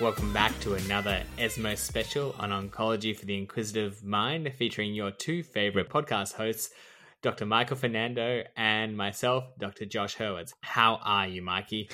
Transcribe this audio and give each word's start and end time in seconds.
Welcome 0.00 0.32
back 0.32 0.58
to 0.60 0.76
another 0.76 1.22
ESMO 1.36 1.74
special 1.74 2.34
on 2.38 2.48
oncology 2.48 3.14
for 3.14 3.26
the 3.26 3.36
inquisitive 3.36 4.02
mind, 4.02 4.50
featuring 4.54 4.94
your 4.94 5.10
two 5.10 5.42
favorite 5.42 5.90
podcast 5.90 6.32
hosts, 6.32 6.70
Dr. 7.20 7.44
Michael 7.44 7.76
Fernando 7.76 8.44
and 8.56 8.96
myself, 8.96 9.44
Dr. 9.58 9.84
Josh 9.84 10.16
Hurwitz. 10.16 10.54
How 10.62 11.00
are 11.02 11.28
you, 11.28 11.42
Mikey? 11.42 11.90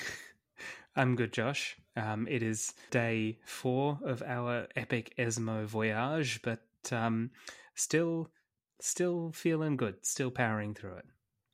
I'm 0.95 1.17
good, 1.17 1.33
Josh. 1.33 1.75
Um, 1.97 2.29
it 2.29 2.41
is 2.41 2.73
day 2.91 3.39
four 3.45 3.99
of 4.05 4.23
our 4.25 4.67
epic 4.77 5.13
ESMO 5.17 5.65
voyage, 5.65 6.41
but 6.43 6.61
um, 6.93 7.31
still, 7.75 8.29
still 8.79 9.33
feeling 9.33 9.75
good, 9.75 10.05
still 10.05 10.31
powering 10.31 10.73
through 10.73 10.95
it. 10.95 11.05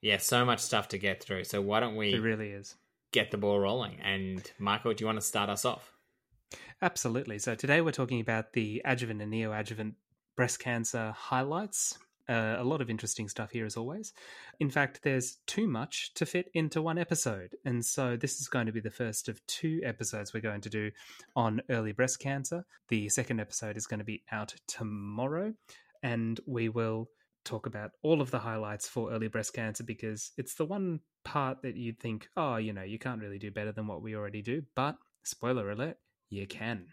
Yeah, 0.01 0.17
so 0.17 0.45
much 0.45 0.59
stuff 0.59 0.89
to 0.89 0.99
get 0.99 1.23
through. 1.23 1.45
So 1.45 1.63
why 1.63 1.79
don't 1.79 1.95
we? 1.95 2.13
It 2.13 2.21
really 2.21 2.51
is. 2.51 2.75
Get 3.11 3.31
the 3.31 3.37
ball 3.37 3.59
rolling. 3.59 3.97
And 4.03 4.43
Michael, 4.59 4.93
do 4.93 5.01
you 5.01 5.07
want 5.07 5.17
to 5.19 5.25
start 5.25 5.49
us 5.49 5.65
off? 5.65 5.92
Absolutely. 6.81 7.39
So 7.39 7.55
today 7.55 7.81
we're 7.81 7.91
talking 7.91 8.19
about 8.19 8.53
the 8.53 8.81
adjuvant 8.85 9.21
and 9.21 9.31
neoadjuvant 9.31 9.93
breast 10.35 10.59
cancer 10.59 11.13
highlights. 11.15 11.97
Uh, 12.29 12.55
a 12.57 12.63
lot 12.63 12.81
of 12.81 12.89
interesting 12.89 13.27
stuff 13.27 13.51
here, 13.51 13.65
as 13.65 13.75
always. 13.75 14.13
In 14.61 14.69
fact, 14.69 15.01
there's 15.03 15.39
too 15.45 15.67
much 15.67 16.13
to 16.13 16.25
fit 16.25 16.49
into 16.53 16.81
one 16.81 16.97
episode. 16.97 17.55
And 17.65 17.85
so, 17.85 18.15
this 18.15 18.39
is 18.39 18.47
going 18.47 18.65
to 18.65 18.71
be 18.71 18.79
the 18.79 18.89
first 18.89 19.27
of 19.27 19.45
two 19.45 19.81
episodes 19.83 20.33
we're 20.33 20.39
going 20.39 20.61
to 20.61 20.69
do 20.69 20.91
on 21.35 21.61
early 21.69 21.91
breast 21.91 22.19
cancer. 22.19 22.65
The 22.87 23.09
second 23.09 23.41
episode 23.41 23.75
is 23.75 23.87
going 23.87 23.99
to 23.99 24.05
be 24.05 24.23
out 24.31 24.55
tomorrow, 24.67 25.53
and 26.01 26.39
we 26.45 26.69
will 26.69 27.09
talk 27.43 27.65
about 27.65 27.91
all 28.03 28.21
of 28.21 28.31
the 28.31 28.39
highlights 28.39 28.87
for 28.87 29.11
early 29.11 29.27
breast 29.27 29.53
cancer 29.53 29.83
because 29.83 30.31
it's 30.37 30.55
the 30.55 30.65
one 30.65 31.01
part 31.25 31.61
that 31.63 31.75
you'd 31.75 31.99
think, 31.99 32.29
oh, 32.37 32.55
you 32.55 32.71
know, 32.71 32.83
you 32.83 32.97
can't 32.97 33.21
really 33.21 33.39
do 33.39 33.51
better 33.51 33.73
than 33.73 33.85
what 33.85 34.01
we 34.01 34.15
already 34.15 34.41
do. 34.41 34.63
But, 34.75 34.95
spoiler 35.23 35.71
alert, 35.71 35.97
you 36.33 36.47
can. 36.47 36.87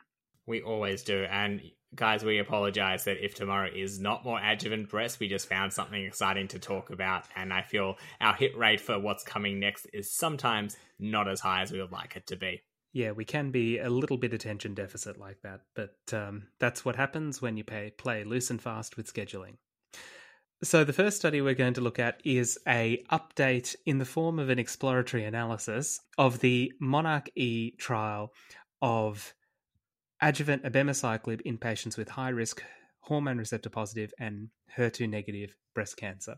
We 0.46 0.62
always 0.62 1.02
do. 1.02 1.24
And 1.30 1.60
guys, 1.94 2.24
we 2.24 2.38
apologize 2.38 3.04
that 3.04 3.24
if 3.24 3.34
tomorrow 3.34 3.70
is 3.74 4.00
not 4.00 4.24
more 4.24 4.40
adjuvant 4.40 4.88
breast, 4.88 5.20
we 5.20 5.28
just 5.28 5.48
found 5.48 5.72
something 5.72 6.04
exciting 6.04 6.48
to 6.48 6.58
talk 6.58 6.90
about. 6.90 7.24
And 7.36 7.52
I 7.52 7.62
feel 7.62 7.96
our 8.20 8.34
hit 8.34 8.56
rate 8.56 8.80
for 8.80 8.98
what's 8.98 9.24
coming 9.24 9.60
next 9.60 9.86
is 9.92 10.12
sometimes 10.12 10.76
not 10.98 11.28
as 11.28 11.40
high 11.40 11.62
as 11.62 11.72
we 11.72 11.80
would 11.80 11.92
like 11.92 12.16
it 12.16 12.26
to 12.28 12.36
be. 12.36 12.62
Yeah, 12.92 13.12
we 13.12 13.24
can 13.24 13.52
be 13.52 13.78
a 13.78 13.88
little 13.88 14.16
bit 14.16 14.34
attention 14.34 14.74
deficit 14.74 15.16
like 15.16 15.40
that, 15.42 15.60
but 15.76 15.94
um, 16.12 16.48
that's 16.58 16.84
what 16.84 16.96
happens 16.96 17.40
when 17.40 17.56
you 17.56 17.62
pay, 17.62 17.92
play 17.96 18.24
loose 18.24 18.50
and 18.50 18.60
fast 18.60 18.96
with 18.96 19.12
scheduling. 19.12 19.58
So 20.62 20.84
the 20.84 20.92
first 20.92 21.16
study 21.16 21.40
we're 21.40 21.54
going 21.54 21.74
to 21.74 21.80
look 21.80 21.98
at 21.98 22.20
is 22.22 22.58
a 22.68 23.02
update 23.10 23.74
in 23.86 23.96
the 23.96 24.04
form 24.04 24.38
of 24.38 24.50
an 24.50 24.58
exploratory 24.58 25.24
analysis 25.24 26.00
of 26.18 26.40
the 26.40 26.70
Monarch 26.80 27.30
E 27.34 27.70
trial 27.78 28.34
of 28.82 29.34
adjuvant 30.20 30.62
abemaciclib 30.64 31.40
in 31.42 31.58
patients 31.58 31.96
with 31.96 32.08
high 32.08 32.28
risk 32.28 32.62
hormone 33.00 33.38
receptor 33.38 33.70
positive 33.70 34.12
and 34.18 34.48
HER2 34.76 35.08
negative 35.08 35.56
breast 35.74 35.96
cancer, 35.96 36.36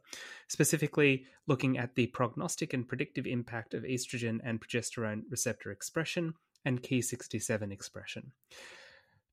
specifically 0.48 1.26
looking 1.46 1.78
at 1.78 1.94
the 1.94 2.06
prognostic 2.08 2.72
and 2.72 2.88
predictive 2.88 3.26
impact 3.26 3.74
of 3.74 3.82
estrogen 3.82 4.38
and 4.44 4.60
progesterone 4.60 5.22
receptor 5.30 5.70
expression 5.70 6.34
and 6.64 6.82
Ki67 6.82 7.72
expression. 7.72 8.32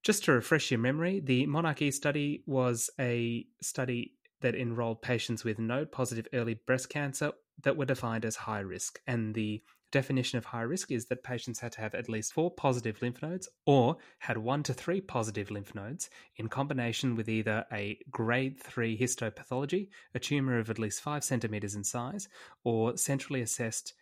Just 0.03 0.23
to 0.25 0.31
refresh 0.31 0.71
your 0.71 0.79
memory, 0.79 1.19
the 1.19 1.45
Monarch 1.45 1.83
study 1.91 2.43
was 2.45 2.89
a 2.99 3.45
study 3.61 4.13
that 4.41 4.55
enrolled 4.55 5.01
patients 5.01 5.43
with 5.43 5.59
node 5.59 5.91
positive 5.91 6.27
early 6.33 6.59
breast 6.65 6.89
cancer 6.89 7.31
that 7.63 7.75
were 7.75 7.85
defined 7.85 8.23
as 8.23 8.37
high 8.37 8.61
risk, 8.61 9.01
and 9.05 9.35
the 9.35 9.61
definition 9.91 10.37
of 10.37 10.45
high 10.45 10.61
risk 10.61 10.91
is 10.91 11.05
that 11.07 11.23
patients 11.23 11.59
had 11.59 11.71
to 11.73 11.81
have 11.81 11.95
at 11.95 12.09
least 12.09 12.33
four 12.33 12.51
positive 12.51 13.01
lymph 13.01 13.21
nodes 13.21 13.49
or 13.65 13.97
had 14.19 14.37
one 14.37 14.63
to 14.63 14.73
three 14.73 15.01
positive 15.01 15.49
lymph 15.51 15.73
nodes 15.73 16.09
in 16.37 16.47
combination 16.47 17.15
with 17.15 17.27
either 17.27 17.65
a 17.71 17.99
grade 18.11 18.59
3 18.59 18.97
histopathology, 18.97 19.89
a 20.13 20.19
tumor 20.19 20.59
of 20.59 20.69
at 20.69 20.79
least 20.79 21.01
5 21.01 21.23
centimeters 21.23 21.75
in 21.75 21.83
size, 21.83 22.27
or 22.63 22.97
centrally 22.97 23.41
assessed 23.41 23.93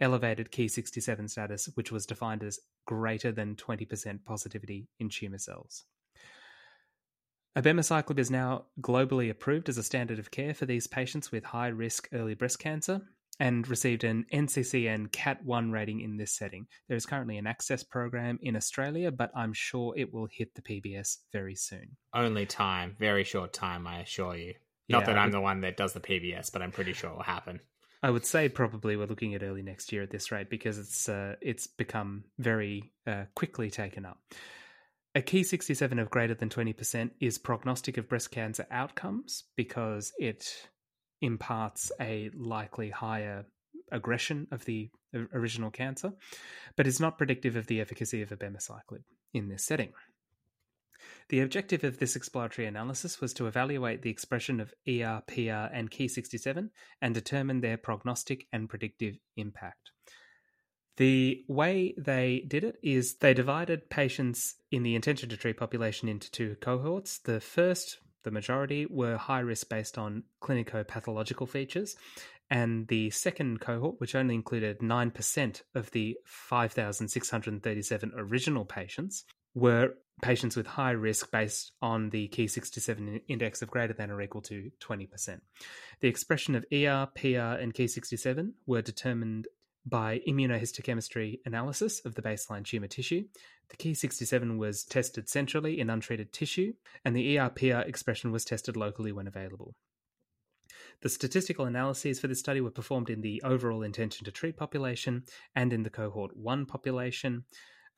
elevated 0.00 0.50
Ki67 0.50 1.30
status, 1.30 1.68
which 1.74 1.92
was 1.92 2.06
defined 2.06 2.42
as 2.42 2.60
greater 2.86 3.32
than 3.32 3.56
20% 3.56 4.24
positivity 4.24 4.88
in 4.98 5.08
tumor 5.08 5.38
cells. 5.38 5.84
Abemaciclib 7.56 8.18
is 8.18 8.30
now 8.30 8.64
globally 8.80 9.28
approved 9.28 9.68
as 9.68 9.76
a 9.76 9.82
standard 9.82 10.18
of 10.18 10.30
care 10.30 10.54
for 10.54 10.64
these 10.64 10.86
patients 10.86 11.30
with 11.30 11.44
high 11.44 11.68
risk 11.68 12.08
early 12.12 12.34
breast 12.34 12.58
cancer 12.58 13.02
and 13.40 13.66
received 13.68 14.04
an 14.04 14.26
NCCN 14.32 15.10
Cat 15.12 15.44
1 15.44 15.72
rating 15.72 16.00
in 16.00 16.16
this 16.16 16.32
setting. 16.32 16.66
There 16.88 16.96
is 16.96 17.06
currently 17.06 17.38
an 17.38 17.46
access 17.46 17.82
program 17.82 18.38
in 18.42 18.56
Australia, 18.56 19.10
but 19.10 19.30
I'm 19.34 19.52
sure 19.52 19.94
it 19.96 20.12
will 20.12 20.28
hit 20.30 20.54
the 20.54 20.62
PBS 20.62 21.18
very 21.32 21.54
soon. 21.54 21.96
Only 22.14 22.46
time, 22.46 22.96
very 22.98 23.24
short 23.24 23.52
time, 23.52 23.86
I 23.86 24.00
assure 24.00 24.36
you. 24.36 24.54
Not 24.88 25.00
yeah, 25.00 25.06
that 25.06 25.18
I'm 25.18 25.30
the 25.30 25.40
one 25.40 25.60
that 25.62 25.76
does 25.76 25.92
the 25.92 26.00
PBS, 26.00 26.52
but 26.52 26.62
I'm 26.62 26.72
pretty 26.72 26.92
sure 26.92 27.10
it 27.10 27.16
will 27.16 27.22
happen. 27.22 27.60
I 28.02 28.10
would 28.10 28.26
say 28.26 28.48
probably 28.48 28.96
we're 28.96 29.06
looking 29.06 29.34
at 29.34 29.44
early 29.44 29.62
next 29.62 29.92
year 29.92 30.02
at 30.02 30.10
this 30.10 30.32
rate 30.32 30.50
because 30.50 30.76
it's 30.76 31.08
uh, 31.08 31.36
it's 31.40 31.68
become 31.68 32.24
very 32.38 32.92
uh, 33.06 33.24
quickly 33.34 33.70
taken 33.70 34.04
up. 34.04 34.18
A 35.14 35.20
Ki67 35.20 36.00
of 36.00 36.10
greater 36.10 36.34
than 36.34 36.48
20% 36.48 37.10
is 37.20 37.36
prognostic 37.36 37.98
of 37.98 38.08
breast 38.08 38.30
cancer 38.30 38.66
outcomes 38.70 39.44
because 39.56 40.10
it 40.18 40.68
imparts 41.22 41.90
a 42.00 42.30
likely 42.34 42.90
higher 42.90 43.46
aggression 43.90 44.46
of 44.50 44.64
the 44.64 44.90
original 45.32 45.70
cancer, 45.70 46.12
but 46.76 46.86
is 46.86 47.00
not 47.00 47.18
predictive 47.18 47.56
of 47.56 47.66
the 47.66 47.80
efficacy 47.80 48.22
of 48.22 48.30
abemaciclib 48.30 49.02
in 49.32 49.48
this 49.48 49.64
setting. 49.64 49.92
The 51.28 51.40
objective 51.40 51.84
of 51.84 51.98
this 51.98 52.16
exploratory 52.16 52.66
analysis 52.66 53.20
was 53.20 53.32
to 53.34 53.46
evaluate 53.46 54.02
the 54.02 54.10
expression 54.10 54.60
of 54.60 54.74
ER, 54.86 55.22
PR, 55.26 55.72
and 55.72 55.90
Ki67 55.90 56.70
and 57.00 57.14
determine 57.14 57.60
their 57.60 57.76
prognostic 57.76 58.46
and 58.52 58.68
predictive 58.68 59.16
impact. 59.36 59.90
The 60.98 61.44
way 61.48 61.94
they 61.96 62.44
did 62.46 62.64
it 62.64 62.76
is 62.82 63.16
they 63.16 63.34
divided 63.34 63.88
patients 63.88 64.56
in 64.70 64.82
the 64.82 64.94
intention 64.94 65.28
to 65.30 65.36
treat 65.36 65.56
population 65.56 66.08
into 66.08 66.30
two 66.30 66.56
cohorts. 66.60 67.18
The 67.18 67.40
first 67.40 67.98
the 68.24 68.30
majority 68.30 68.86
were 68.86 69.16
high 69.16 69.40
risk 69.40 69.68
based 69.68 69.98
on 69.98 70.24
clinico 70.42 70.86
pathological 70.86 71.46
features. 71.46 71.96
And 72.50 72.86
the 72.88 73.10
second 73.10 73.60
cohort, 73.60 73.98
which 73.98 74.14
only 74.14 74.34
included 74.34 74.80
9% 74.80 75.62
of 75.74 75.90
the 75.92 76.18
5,637 76.26 78.12
original 78.16 78.64
patients, 78.64 79.24
were 79.54 79.94
patients 80.20 80.56
with 80.56 80.66
high 80.66 80.90
risk 80.90 81.30
based 81.30 81.72
on 81.80 82.10
the 82.10 82.28
Ki67 82.28 83.22
index 83.28 83.62
of 83.62 83.70
greater 83.70 83.94
than 83.94 84.10
or 84.10 84.20
equal 84.20 84.42
to 84.42 84.70
20%. 84.80 85.40
The 86.00 86.08
expression 86.08 86.54
of 86.54 86.64
ER, 86.72 87.08
PR, 87.14 87.58
and 87.60 87.72
Ki67 87.72 88.52
were 88.66 88.82
determined 88.82 89.48
by 89.84 90.20
immunohistochemistry 90.28 91.38
analysis 91.44 92.00
of 92.04 92.14
the 92.14 92.22
baseline 92.22 92.64
tumour 92.64 92.88
tissue. 92.88 93.24
The 93.68 93.76
Ki67 93.76 94.58
was 94.58 94.84
tested 94.84 95.28
centrally 95.28 95.80
in 95.80 95.90
untreated 95.90 96.32
tissue, 96.32 96.74
and 97.04 97.16
the 97.16 97.36
ERPR 97.36 97.86
expression 97.86 98.30
was 98.30 98.44
tested 98.44 98.76
locally 98.76 99.12
when 99.12 99.26
available. 99.26 99.74
The 101.00 101.08
statistical 101.08 101.64
analyses 101.64 102.20
for 102.20 102.28
this 102.28 102.38
study 102.38 102.60
were 102.60 102.70
performed 102.70 103.10
in 103.10 103.22
the 103.22 103.42
overall 103.42 103.82
intention 103.82 104.24
to 104.24 104.30
treat 104.30 104.56
population 104.56 105.24
and 105.54 105.72
in 105.72 105.82
the 105.82 105.90
cohort 105.90 106.36
1 106.36 106.66
population 106.66 107.44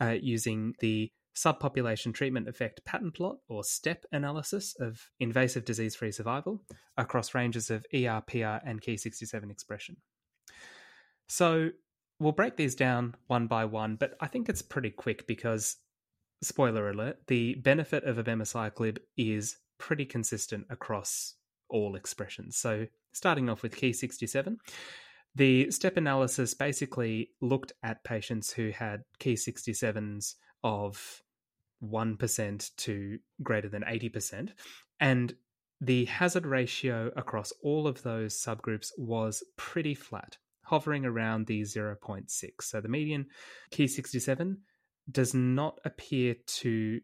uh, 0.00 0.16
using 0.20 0.74
the 0.80 1.12
subpopulation 1.36 2.14
treatment 2.14 2.48
effect 2.48 2.84
pattern 2.84 3.10
plot 3.10 3.36
or 3.48 3.64
STEP 3.64 4.04
analysis 4.12 4.74
of 4.80 5.10
invasive 5.18 5.64
disease 5.64 5.96
free 5.96 6.12
survival 6.12 6.62
across 6.96 7.34
ranges 7.34 7.70
of 7.70 7.84
ERPR 7.92 8.60
and 8.64 8.80
Ki67 8.80 9.50
expression. 9.50 9.96
So 11.28 11.70
we'll 12.18 12.32
break 12.32 12.56
these 12.56 12.74
down 12.74 13.14
one 13.26 13.46
by 13.46 13.64
one, 13.64 13.96
but 13.96 14.14
I 14.20 14.26
think 14.26 14.48
it's 14.48 14.62
pretty 14.62 14.90
quick 14.90 15.26
because, 15.26 15.76
spoiler 16.42 16.90
alert, 16.90 17.18
the 17.26 17.54
benefit 17.56 18.04
of 18.04 18.16
abemaciclib 18.16 18.98
is 19.16 19.56
pretty 19.78 20.04
consistent 20.04 20.66
across 20.70 21.34
all 21.68 21.96
expressions. 21.96 22.56
So 22.56 22.86
starting 23.12 23.48
off 23.48 23.62
with 23.62 23.76
Ki67, 23.76 24.56
the 25.34 25.70
step 25.70 25.96
analysis 25.96 26.54
basically 26.54 27.30
looked 27.40 27.72
at 27.82 28.04
patients 28.04 28.52
who 28.52 28.70
had 28.70 29.02
Ki67s 29.18 30.34
of 30.62 31.22
1% 31.82 32.76
to 32.76 33.18
greater 33.42 33.68
than 33.68 33.82
80%. 33.82 34.50
And 35.00 35.34
the 35.80 36.04
hazard 36.06 36.46
ratio 36.46 37.10
across 37.16 37.52
all 37.62 37.86
of 37.86 38.02
those 38.02 38.34
subgroups 38.34 38.90
was 38.96 39.42
pretty 39.56 39.94
flat 39.94 40.38
hovering 40.64 41.04
around 41.04 41.46
the 41.46 41.62
0.6. 41.62 42.28
So 42.60 42.80
the 42.80 42.88
median 42.88 43.26
Ki67 43.72 44.56
does 45.10 45.34
not 45.34 45.78
appear 45.84 46.36
to 46.46 47.00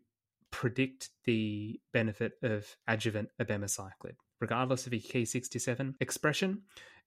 predict 0.51 1.11
the 1.25 1.81
benefit 1.93 2.33
of 2.43 2.77
adjuvant 2.89 3.29
abemaciclib. 3.41 4.17
Regardless 4.41 4.87
of 4.87 4.93
your 4.93 5.03
Ki67 5.03 5.95
expression, 6.01 6.63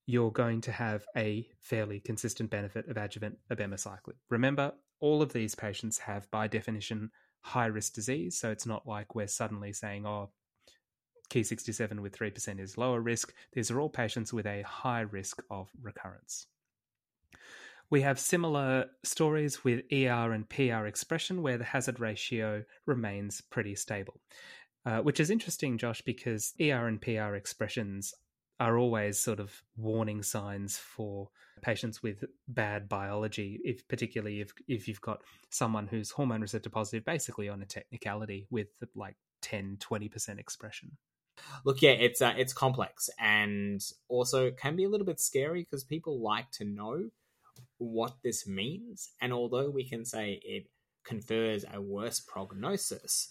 you're 0.06 0.32
going 0.32 0.62
to 0.62 0.72
have 0.72 1.06
a 1.16 1.48
fairly 1.60 2.00
consistent 2.00 2.50
benefit 2.50 2.88
of 2.88 2.98
adjuvant 2.98 3.38
abemaciclib. 3.52 4.16
Remember, 4.30 4.74
all 5.00 5.22
of 5.22 5.34
these 5.34 5.56
patients 5.56 5.98
have, 5.98 6.30
by 6.32 6.48
definition, 6.48 7.10
high 7.42 7.66
risk 7.66 7.94
disease. 7.94 8.40
So 8.40 8.52
it's 8.52 8.66
not 8.66 8.88
like 8.88 9.16
we're 9.16 9.28
suddenly 9.28 9.74
saying, 9.74 10.06
oh, 10.06 10.32
Ki67 11.30 12.00
with 12.00 12.18
3% 12.18 12.60
is 12.60 12.78
lower 12.78 13.02
risk. 13.02 13.34
These 13.54 13.72
are 13.72 13.80
all 13.80 13.90
patients 13.90 14.34
with 14.34 14.46
a 14.46 14.62
high 14.64 15.02
risk 15.02 15.44
of 15.50 15.70
recurrence. 15.82 16.48
We 17.90 18.02
have 18.02 18.20
similar 18.20 18.86
stories 19.04 19.64
with 19.64 19.84
ER 19.92 20.32
and 20.32 20.50
PR 20.50 20.86
expression 20.88 21.42
where 21.42 21.58
the 21.58 21.64
hazard 21.64 22.00
ratio 22.00 22.64
remains 22.86 23.42
pretty 23.42 23.76
stable, 23.76 24.20
uh, 24.86 25.00
which 25.00 25.20
is 25.20 25.30
interesting, 25.30 25.78
Josh, 25.78 26.02
because 26.02 26.54
ER 26.60 26.88
and 26.88 27.02
PR 27.02 27.36
expressions 27.36 28.14
are 28.60 28.78
always 28.78 29.20
sort 29.20 29.40
of 29.40 29.62
warning 29.78 30.24
signs 30.24 30.78
for 30.78 31.30
patients 31.62 32.02
with 32.02 32.24
bad 32.48 32.88
biology, 32.88 33.60
if 33.64 33.88
particularly 33.88 34.42
if 34.42 34.52
if 34.68 34.88
you've 34.88 35.02
got 35.02 35.22
someone 35.50 35.88
who's 35.88 36.12
hormone 36.12 36.42
receptor 36.42 36.70
positive, 36.70 37.06
basically 37.06 37.50
on 37.50 37.62
a 37.62 37.66
technicality 37.66 38.48
with 38.50 38.68
like 38.96 39.16
10, 39.42 39.78
20% 39.80 40.40
expression. 40.40 40.92
Look, 41.66 41.82
yeah, 41.82 41.92
it's 41.92 42.22
uh, 42.22 42.34
it's 42.38 42.54
complex 42.54 43.10
and 43.20 43.82
also 44.08 44.52
can 44.52 44.76
be 44.76 44.84
a 44.84 44.90
little 44.90 45.06
bit 45.06 45.20
scary 45.20 45.64
because 45.64 45.84
people 45.84 46.22
like 46.22 46.52
to 46.52 46.66
know 46.66 47.10
what 47.78 48.14
this 48.24 48.48
means. 48.48 49.10
And 49.22 49.34
although 49.34 49.70
we 49.70 49.88
can 49.88 50.06
say 50.06 50.40
it 50.44 50.68
confers 51.04 51.66
a 51.72 51.82
worse 51.82 52.20
prognosis, 52.20 53.30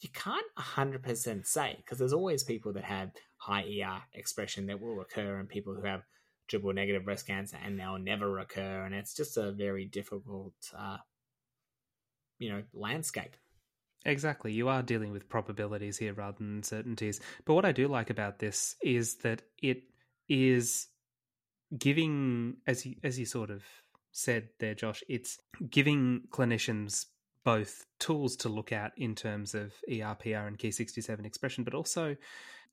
you 0.00 0.08
can't 0.12 0.46
100% 0.58 1.46
say 1.46 1.76
because 1.78 1.98
there's 1.98 2.12
always 2.12 2.42
people 2.42 2.72
that 2.72 2.84
have 2.84 3.10
high 3.36 3.62
ER 3.62 4.02
expression 4.14 4.66
that 4.66 4.80
will 4.80 4.96
recur 4.96 5.38
and 5.38 5.48
people 5.48 5.74
who 5.74 5.86
have 5.86 6.02
triple 6.48 6.72
negative 6.72 7.04
breast 7.04 7.26
cancer 7.26 7.56
and 7.64 7.78
they'll 7.78 7.98
never 7.98 8.30
recur. 8.30 8.84
And 8.84 8.94
it's 8.94 9.14
just 9.14 9.36
a 9.36 9.52
very 9.52 9.84
difficult, 9.84 10.54
uh, 10.76 10.98
you 12.38 12.50
know, 12.50 12.62
landscape. 12.74 13.36
Exactly. 14.04 14.52
You 14.52 14.68
are 14.68 14.82
dealing 14.82 15.12
with 15.12 15.28
probabilities 15.28 15.98
here 15.98 16.14
rather 16.14 16.38
than 16.38 16.62
certainties. 16.62 17.20
But 17.44 17.54
what 17.54 17.64
I 17.64 17.72
do 17.72 17.86
like 17.88 18.10
about 18.10 18.38
this 18.38 18.76
is 18.82 19.16
that 19.16 19.42
it 19.62 19.84
is 20.28 20.88
giving, 21.78 22.56
as 22.66 22.84
you, 22.84 22.96
as 23.04 23.18
you 23.18 23.26
sort 23.26 23.50
of 23.50 23.62
said 24.10 24.48
there, 24.58 24.74
Josh, 24.74 25.02
it's 25.08 25.38
giving 25.70 26.22
clinicians 26.30 27.06
both 27.44 27.86
tools 27.98 28.36
to 28.36 28.48
look 28.48 28.72
at 28.72 28.92
in 28.96 29.14
terms 29.14 29.54
of 29.54 29.72
ERPR 29.90 30.46
and 30.46 30.58
Ki67 30.58 31.24
expression, 31.24 31.64
but 31.64 31.74
also 31.74 32.16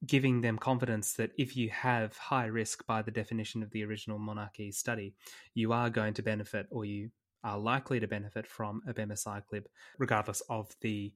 giving 0.05 0.41
them 0.41 0.57
confidence 0.57 1.13
that 1.13 1.31
if 1.37 1.57
you 1.57 1.69
have 1.69 2.15
high 2.17 2.45
risk 2.45 2.85
by 2.85 3.01
the 3.01 3.11
definition 3.11 3.61
of 3.61 3.71
the 3.71 3.83
original 3.83 4.17
monarchE 4.17 4.71
study, 4.71 5.13
you 5.53 5.73
are 5.73 5.89
going 5.89 6.13
to 6.13 6.23
benefit 6.23 6.67
or 6.71 6.85
you 6.85 7.09
are 7.43 7.57
likely 7.57 7.99
to 7.99 8.07
benefit 8.07 8.47
from 8.47 8.81
abemaciclib, 8.87 9.65
regardless 9.97 10.41
of 10.49 10.69
the 10.81 11.13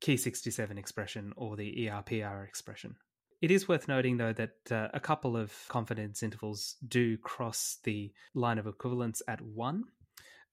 Ki67 0.00 0.78
expression 0.78 1.32
or 1.36 1.56
the 1.56 1.86
ERPR 1.86 2.46
expression. 2.46 2.96
It 3.42 3.50
is 3.50 3.68
worth 3.68 3.88
noting, 3.88 4.16
though, 4.16 4.32
that 4.32 4.56
uh, 4.70 4.88
a 4.94 5.00
couple 5.00 5.36
of 5.36 5.52
confidence 5.68 6.22
intervals 6.22 6.76
do 6.86 7.18
cross 7.18 7.78
the 7.84 8.12
line 8.34 8.58
of 8.58 8.66
equivalence 8.66 9.20
at 9.28 9.40
one. 9.42 9.84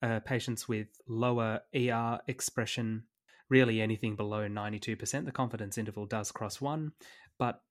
Uh, 0.02 0.20
patients 0.20 0.68
with 0.68 0.88
lower 1.08 1.60
ER 1.74 2.18
expression, 2.28 3.04
really 3.48 3.80
anything 3.80 4.16
below 4.16 4.46
92%, 4.46 5.24
the 5.24 5.32
confidence 5.32 5.78
interval 5.78 6.04
does 6.04 6.30
cross 6.30 6.60
one. 6.60 6.92
But 7.38 7.62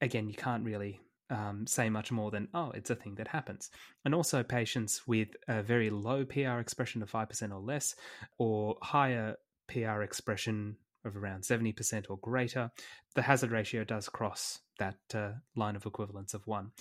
again, 0.00 0.28
you 0.28 0.36
can't 0.36 0.64
really 0.64 1.00
um, 1.30 1.66
say 1.66 1.88
much 1.88 2.12
more 2.12 2.30
than, 2.30 2.48
oh, 2.54 2.72
it's 2.72 2.90
a 2.90 2.94
thing 2.94 3.14
that 3.16 3.28
happens. 3.28 3.70
And 4.04 4.14
also, 4.14 4.42
patients 4.42 5.06
with 5.06 5.28
a 5.48 5.62
very 5.62 5.90
low 5.90 6.24
PR 6.24 6.58
expression 6.58 7.02
of 7.02 7.10
5% 7.10 7.52
or 7.52 7.60
less, 7.60 7.94
or 8.38 8.76
higher 8.82 9.36
PR 9.68 10.02
expression 10.02 10.76
of 11.04 11.16
around 11.16 11.42
70% 11.42 12.06
or 12.10 12.18
greater, 12.18 12.70
the 13.14 13.22
hazard 13.22 13.52
ratio 13.52 13.84
does 13.84 14.08
cross 14.08 14.58
that 14.78 14.98
uh, 15.14 15.32
line 15.56 15.76
of 15.76 15.86
equivalence 15.86 16.34
of 16.34 16.46
one. 16.46 16.72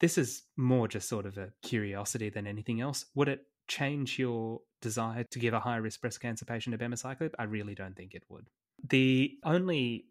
This 0.00 0.18
is 0.18 0.42
more 0.56 0.88
just 0.88 1.08
sort 1.08 1.24
of 1.24 1.38
a 1.38 1.52
curiosity 1.62 2.28
than 2.28 2.46
anything 2.46 2.80
else. 2.80 3.06
Would 3.14 3.28
it 3.28 3.40
change 3.68 4.18
your 4.18 4.60
desire 4.82 5.24
to 5.24 5.38
give 5.38 5.54
a 5.54 5.60
high 5.60 5.76
risk 5.76 6.00
breast 6.00 6.20
cancer 6.20 6.44
patient 6.44 6.74
a 6.74 6.78
abemaciclib? 6.78 7.32
I 7.38 7.44
really 7.44 7.74
don't 7.74 7.96
think 7.96 8.14
it 8.14 8.24
would. 8.28 8.48
The 8.88 9.38
only 9.44 10.06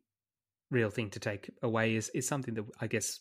real 0.71 0.89
thing 0.89 1.09
to 1.11 1.19
take 1.19 1.51
away 1.61 1.95
is 1.95 2.09
is 2.15 2.27
something 2.27 2.55
that 2.55 2.65
I 2.81 2.87
guess 2.87 3.19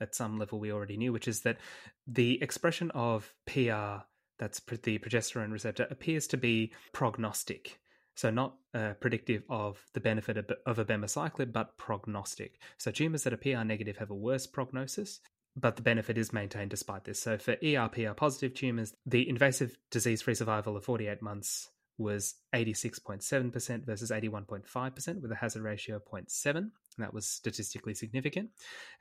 at 0.00 0.14
some 0.14 0.38
level 0.38 0.58
we 0.58 0.72
already 0.72 0.96
knew, 0.96 1.12
which 1.12 1.28
is 1.28 1.40
that 1.40 1.58
the 2.06 2.40
expression 2.42 2.90
of 2.92 3.34
PR, 3.46 4.04
that's 4.38 4.60
the 4.60 4.98
progesterone 4.98 5.52
receptor, 5.52 5.86
appears 5.90 6.26
to 6.28 6.36
be 6.36 6.72
prognostic. 6.92 7.80
So 8.14 8.30
not 8.30 8.56
uh, 8.74 8.94
predictive 9.00 9.44
of 9.48 9.80
the 9.94 10.00
benefit 10.00 10.36
of, 10.36 10.50
of 10.66 10.78
abemaciclib, 10.78 11.52
but 11.52 11.76
prognostic. 11.76 12.58
So 12.76 12.90
tumors 12.90 13.22
that 13.22 13.32
are 13.32 13.36
PR 13.36 13.64
negative 13.64 13.98
have 13.98 14.10
a 14.10 14.14
worse 14.14 14.46
prognosis, 14.46 15.20
but 15.56 15.76
the 15.76 15.82
benefit 15.82 16.18
is 16.18 16.32
maintained 16.32 16.70
despite 16.70 17.04
this. 17.04 17.20
So 17.20 17.38
for 17.38 17.52
ER-PR 17.52 18.14
positive 18.16 18.54
tumors, 18.54 18.92
the 19.06 19.28
invasive 19.28 19.76
disease-free 19.90 20.34
survival 20.34 20.76
of 20.76 20.84
48 20.84 21.22
months 21.22 21.70
was 21.96 22.36
86.7% 22.54 23.84
versus 23.84 24.10
81.5% 24.10 25.20
with 25.20 25.32
a 25.32 25.36
hazard 25.36 25.62
ratio 25.62 25.96
of 25.96 26.04
0.7. 26.04 26.70
And 26.98 27.04
that 27.04 27.14
was 27.14 27.26
statistically 27.26 27.94
significant. 27.94 28.50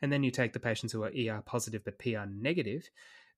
And 0.02 0.14
then 0.14 0.24
you 0.24 0.32
take 0.32 0.54
the 0.54 0.60
patients 0.60 0.94
who 0.94 1.04
are 1.04 1.12
ER 1.12 1.42
positive 1.46 1.84
but 1.84 1.98
PR 1.98 2.26
negative, 2.30 2.90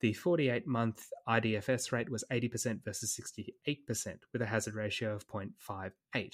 the 0.01 0.13
48 0.13 0.67
month 0.67 1.07
IDFS 1.27 1.91
rate 1.91 2.09
was 2.09 2.23
80% 2.31 2.83
versus 2.83 3.19
68%, 3.67 4.17
with 4.33 4.41
a 4.41 4.45
hazard 4.45 4.75
ratio 4.75 5.15
of 5.15 5.27
0.58, 5.27 6.33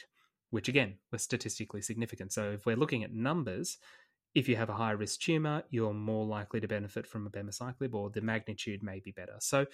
which 0.50 0.68
again 0.68 0.95
was 1.12 1.22
statistically 1.22 1.81
significant. 1.81 2.33
So 2.33 2.51
if 2.51 2.66
we're 2.66 2.75
looking 2.75 3.04
at 3.04 3.13
numbers, 3.13 3.77
if 4.33 4.50
you 4.50 4.56
have 4.56 4.69
a 4.69 4.75
high 4.75 4.92
risk 4.92 5.22
tumor, 5.22 5.63
you're 5.69 5.94
more 5.94 6.25
likely 6.25 6.60
to 6.60 6.68
benefit 6.68 7.07
from 7.07 7.25
a 7.25 7.30
abemaciclib, 7.30 7.94
or 7.94 8.10
the 8.10 8.22
magnitude 8.22 8.83
may 8.83 9.00
be 9.00 9.12
better. 9.12 9.36
So 9.39 9.66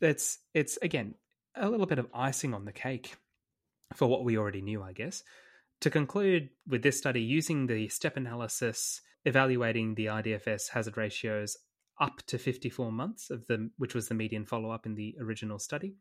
it's 0.00 0.38
it's 0.54 0.78
again 0.80 1.14
a 1.56 1.68
little 1.68 1.86
bit 1.86 1.98
of 1.98 2.08
icing 2.14 2.54
on 2.54 2.64
the 2.64 2.72
cake 2.72 3.16
for 3.94 4.06
what 4.06 4.24
we 4.24 4.38
already 4.38 4.62
knew, 4.62 4.82
I 4.82 4.92
guess. 4.92 5.22
To 5.84 5.90
conclude 5.90 6.48
with 6.66 6.82
this 6.82 6.96
study, 6.96 7.20
using 7.20 7.66
the 7.66 7.88
step 7.88 8.16
analysis 8.16 9.02
evaluating 9.26 9.94
the 9.94 10.06
IDFS 10.06 10.70
hazard 10.70 10.96
ratios 10.96 11.58
up 12.00 12.22
to 12.28 12.38
54 12.38 12.90
months 12.90 13.28
of 13.28 13.46
the 13.48 13.68
which 13.76 13.94
was 13.94 14.08
the 14.08 14.14
median 14.14 14.46
follow-up 14.46 14.86
in 14.86 14.94
the 14.94 15.14
original 15.20 15.58
study. 15.58 15.96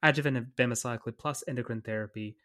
Adjuvant 0.00 0.54
abemaciclib 0.54 1.18
plus 1.18 1.42
endocrine 1.48 1.82
therapy 1.82 2.36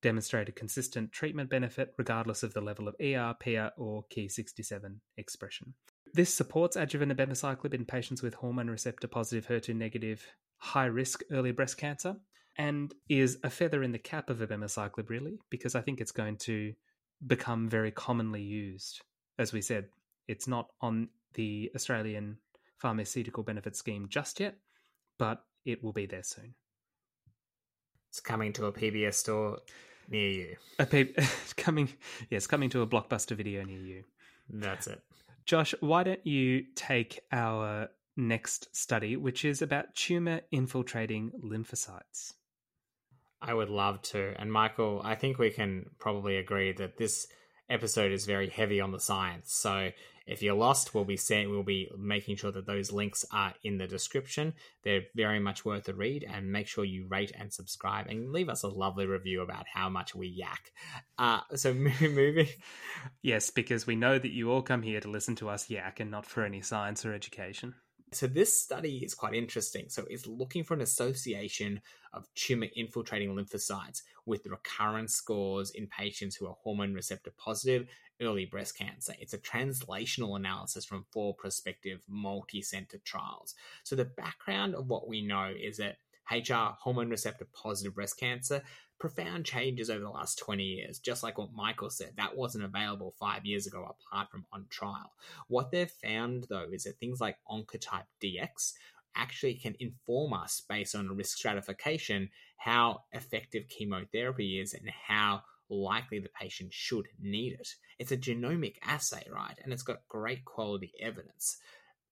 demonstrated 0.00 0.54
consistent 0.54 1.10
treatment 1.10 1.50
benefit 1.50 1.92
regardless 1.98 2.44
of 2.44 2.54
the 2.54 2.60
level 2.60 2.86
of 2.86 2.94
ER, 3.00 3.34
PR, 3.40 3.74
or 3.76 4.04
Ki67 4.16 4.98
expression. 5.16 5.74
This 6.14 6.32
supports 6.32 6.76
adjuvant 6.76 7.16
abemaciclib 7.16 7.74
in 7.74 7.84
patients 7.84 8.22
with 8.22 8.34
hormone 8.34 8.70
receptor 8.70 9.08
positive 9.08 9.48
HER2 9.48 9.74
negative 9.74 10.24
high 10.58 10.86
risk 10.86 11.22
early 11.32 11.50
breast 11.50 11.78
cancer 11.78 12.14
and 12.58 12.92
is 13.08 13.38
a 13.44 13.50
feather 13.50 13.82
in 13.82 13.92
the 13.92 13.98
cap 13.98 14.28
of 14.28 14.38
abemaciclib 14.38 15.08
really 15.08 15.38
because 15.48 15.74
I 15.74 15.80
think 15.80 16.00
it's 16.00 16.12
going 16.12 16.36
to 16.38 16.74
become 17.26 17.68
very 17.68 17.92
commonly 17.92 18.42
used. 18.42 19.00
As 19.38 19.52
we 19.52 19.62
said, 19.62 19.86
it's 20.26 20.48
not 20.48 20.68
on 20.80 21.08
the 21.34 21.70
Australian 21.74 22.38
Pharmaceutical 22.78 23.44
Benefit 23.44 23.76
Scheme 23.76 24.08
just 24.08 24.40
yet, 24.40 24.56
but 25.18 25.44
it 25.64 25.82
will 25.82 25.92
be 25.92 26.06
there 26.06 26.22
soon. 26.22 26.54
It's 28.10 28.20
coming 28.20 28.52
to 28.54 28.66
a 28.66 28.72
PBS 28.72 29.14
store 29.14 29.58
near 30.08 30.30
you. 30.30 30.56
A 30.78 30.86
P- 30.86 31.14
coming, 31.56 31.88
yes, 32.30 32.46
coming 32.46 32.70
to 32.70 32.82
a 32.82 32.86
blockbuster 32.86 33.36
video 33.36 33.62
near 33.64 33.80
you. 33.80 34.04
That's 34.48 34.86
it. 34.86 35.00
Josh, 35.44 35.74
why 35.80 36.02
don't 36.02 36.26
you 36.26 36.64
take 36.74 37.20
our 37.32 37.88
next 38.16 38.74
study, 38.74 39.16
which 39.16 39.44
is 39.44 39.62
about 39.62 39.94
tumor 39.94 40.40
infiltrating 40.50 41.30
lymphocytes? 41.44 42.34
I 43.40 43.54
would 43.54 43.70
love 43.70 44.02
to. 44.02 44.34
And 44.38 44.52
Michael, 44.52 45.00
I 45.04 45.14
think 45.14 45.38
we 45.38 45.50
can 45.50 45.86
probably 45.98 46.36
agree 46.36 46.72
that 46.72 46.96
this 46.96 47.26
episode 47.70 48.12
is 48.12 48.26
very 48.26 48.48
heavy 48.48 48.80
on 48.80 48.92
the 48.92 49.00
science. 49.00 49.52
So 49.54 49.90
if 50.26 50.42
you're 50.42 50.54
lost, 50.54 50.94
we'll 50.94 51.04
be 51.04 51.16
saying 51.16 51.48
we'll 51.48 51.62
be 51.62 51.90
making 51.96 52.36
sure 52.36 52.52
that 52.52 52.66
those 52.66 52.92
links 52.92 53.24
are 53.32 53.54
in 53.62 53.78
the 53.78 53.86
description. 53.86 54.52
They're 54.82 55.04
very 55.14 55.40
much 55.40 55.64
worth 55.64 55.88
a 55.88 55.94
read, 55.94 56.24
and 56.30 56.52
make 56.52 56.66
sure 56.66 56.84
you 56.84 57.06
rate 57.08 57.32
and 57.34 57.52
subscribe 57.52 58.08
and 58.08 58.30
leave 58.30 58.50
us 58.50 58.62
a 58.62 58.68
lovely 58.68 59.06
review 59.06 59.40
about 59.40 59.64
how 59.72 59.88
much 59.88 60.14
we 60.14 60.28
yak. 60.28 60.70
Uh, 61.18 61.40
so 61.54 61.72
moving, 62.00 62.48
yes, 63.22 63.50
because 63.50 63.86
we 63.86 63.96
know 63.96 64.18
that 64.18 64.32
you 64.32 64.50
all 64.50 64.62
come 64.62 64.82
here 64.82 65.00
to 65.00 65.10
listen 65.10 65.34
to 65.36 65.48
us 65.48 65.70
yak 65.70 66.00
and 66.00 66.10
not 66.10 66.26
for 66.26 66.44
any 66.44 66.60
science 66.60 67.06
or 67.06 67.14
education. 67.14 67.74
So 68.12 68.26
this 68.26 68.62
study 68.62 68.98
is 68.98 69.14
quite 69.14 69.34
interesting. 69.34 69.86
So 69.88 70.04
it's 70.08 70.26
looking 70.26 70.64
for 70.64 70.74
an 70.74 70.80
association 70.80 71.80
of 72.12 72.26
tumor 72.34 72.68
infiltrating 72.74 73.34
lymphocytes 73.34 74.02
with 74.24 74.46
recurrence 74.46 75.14
scores 75.14 75.70
in 75.70 75.86
patients 75.88 76.34
who 76.34 76.46
are 76.46 76.56
hormone 76.62 76.94
receptor 76.94 77.32
positive 77.36 77.86
early 78.20 78.46
breast 78.46 78.76
cancer. 78.76 79.12
It's 79.20 79.34
a 79.34 79.38
translational 79.38 80.36
analysis 80.36 80.84
from 80.84 81.04
four 81.10 81.34
prospective 81.34 82.02
multi-center 82.08 82.98
trials. 83.04 83.54
So 83.84 83.94
the 83.94 84.06
background 84.06 84.74
of 84.74 84.88
what 84.88 85.08
we 85.08 85.22
know 85.22 85.52
is 85.56 85.76
that 85.76 85.98
HR, 86.30 86.74
hormone 86.78 87.10
receptor 87.10 87.46
positive 87.52 87.94
breast 87.94 88.18
cancer, 88.18 88.62
profound 88.98 89.44
changes 89.44 89.90
over 89.90 90.00
the 90.00 90.10
last 90.10 90.38
20 90.38 90.62
years, 90.62 90.98
just 90.98 91.22
like 91.22 91.38
what 91.38 91.52
Michael 91.52 91.90
said. 91.90 92.12
That 92.16 92.36
wasn't 92.36 92.64
available 92.64 93.14
five 93.18 93.44
years 93.44 93.66
ago 93.66 93.94
apart 94.10 94.30
from 94.30 94.44
on 94.52 94.66
trial. 94.70 95.12
What 95.48 95.70
they've 95.70 95.90
found, 95.90 96.46
though, 96.48 96.66
is 96.72 96.84
that 96.84 96.98
things 96.98 97.20
like 97.20 97.36
Oncotype 97.50 98.06
DX 98.22 98.72
actually 99.14 99.54
can 99.54 99.74
inform 99.80 100.32
us 100.32 100.62
based 100.68 100.94
on 100.94 101.16
risk 101.16 101.36
stratification 101.36 102.30
how 102.56 103.02
effective 103.12 103.68
chemotherapy 103.68 104.60
is 104.60 104.74
and 104.74 104.88
how 105.06 105.42
likely 105.70 106.18
the 106.18 106.30
patient 106.40 106.72
should 106.72 107.06
need 107.20 107.52
it. 107.52 107.68
It's 107.98 108.12
a 108.12 108.16
genomic 108.16 108.76
assay, 108.82 109.26
right? 109.32 109.56
And 109.62 109.72
it's 109.72 109.82
got 109.82 110.08
great 110.08 110.44
quality 110.44 110.92
evidence. 111.00 111.58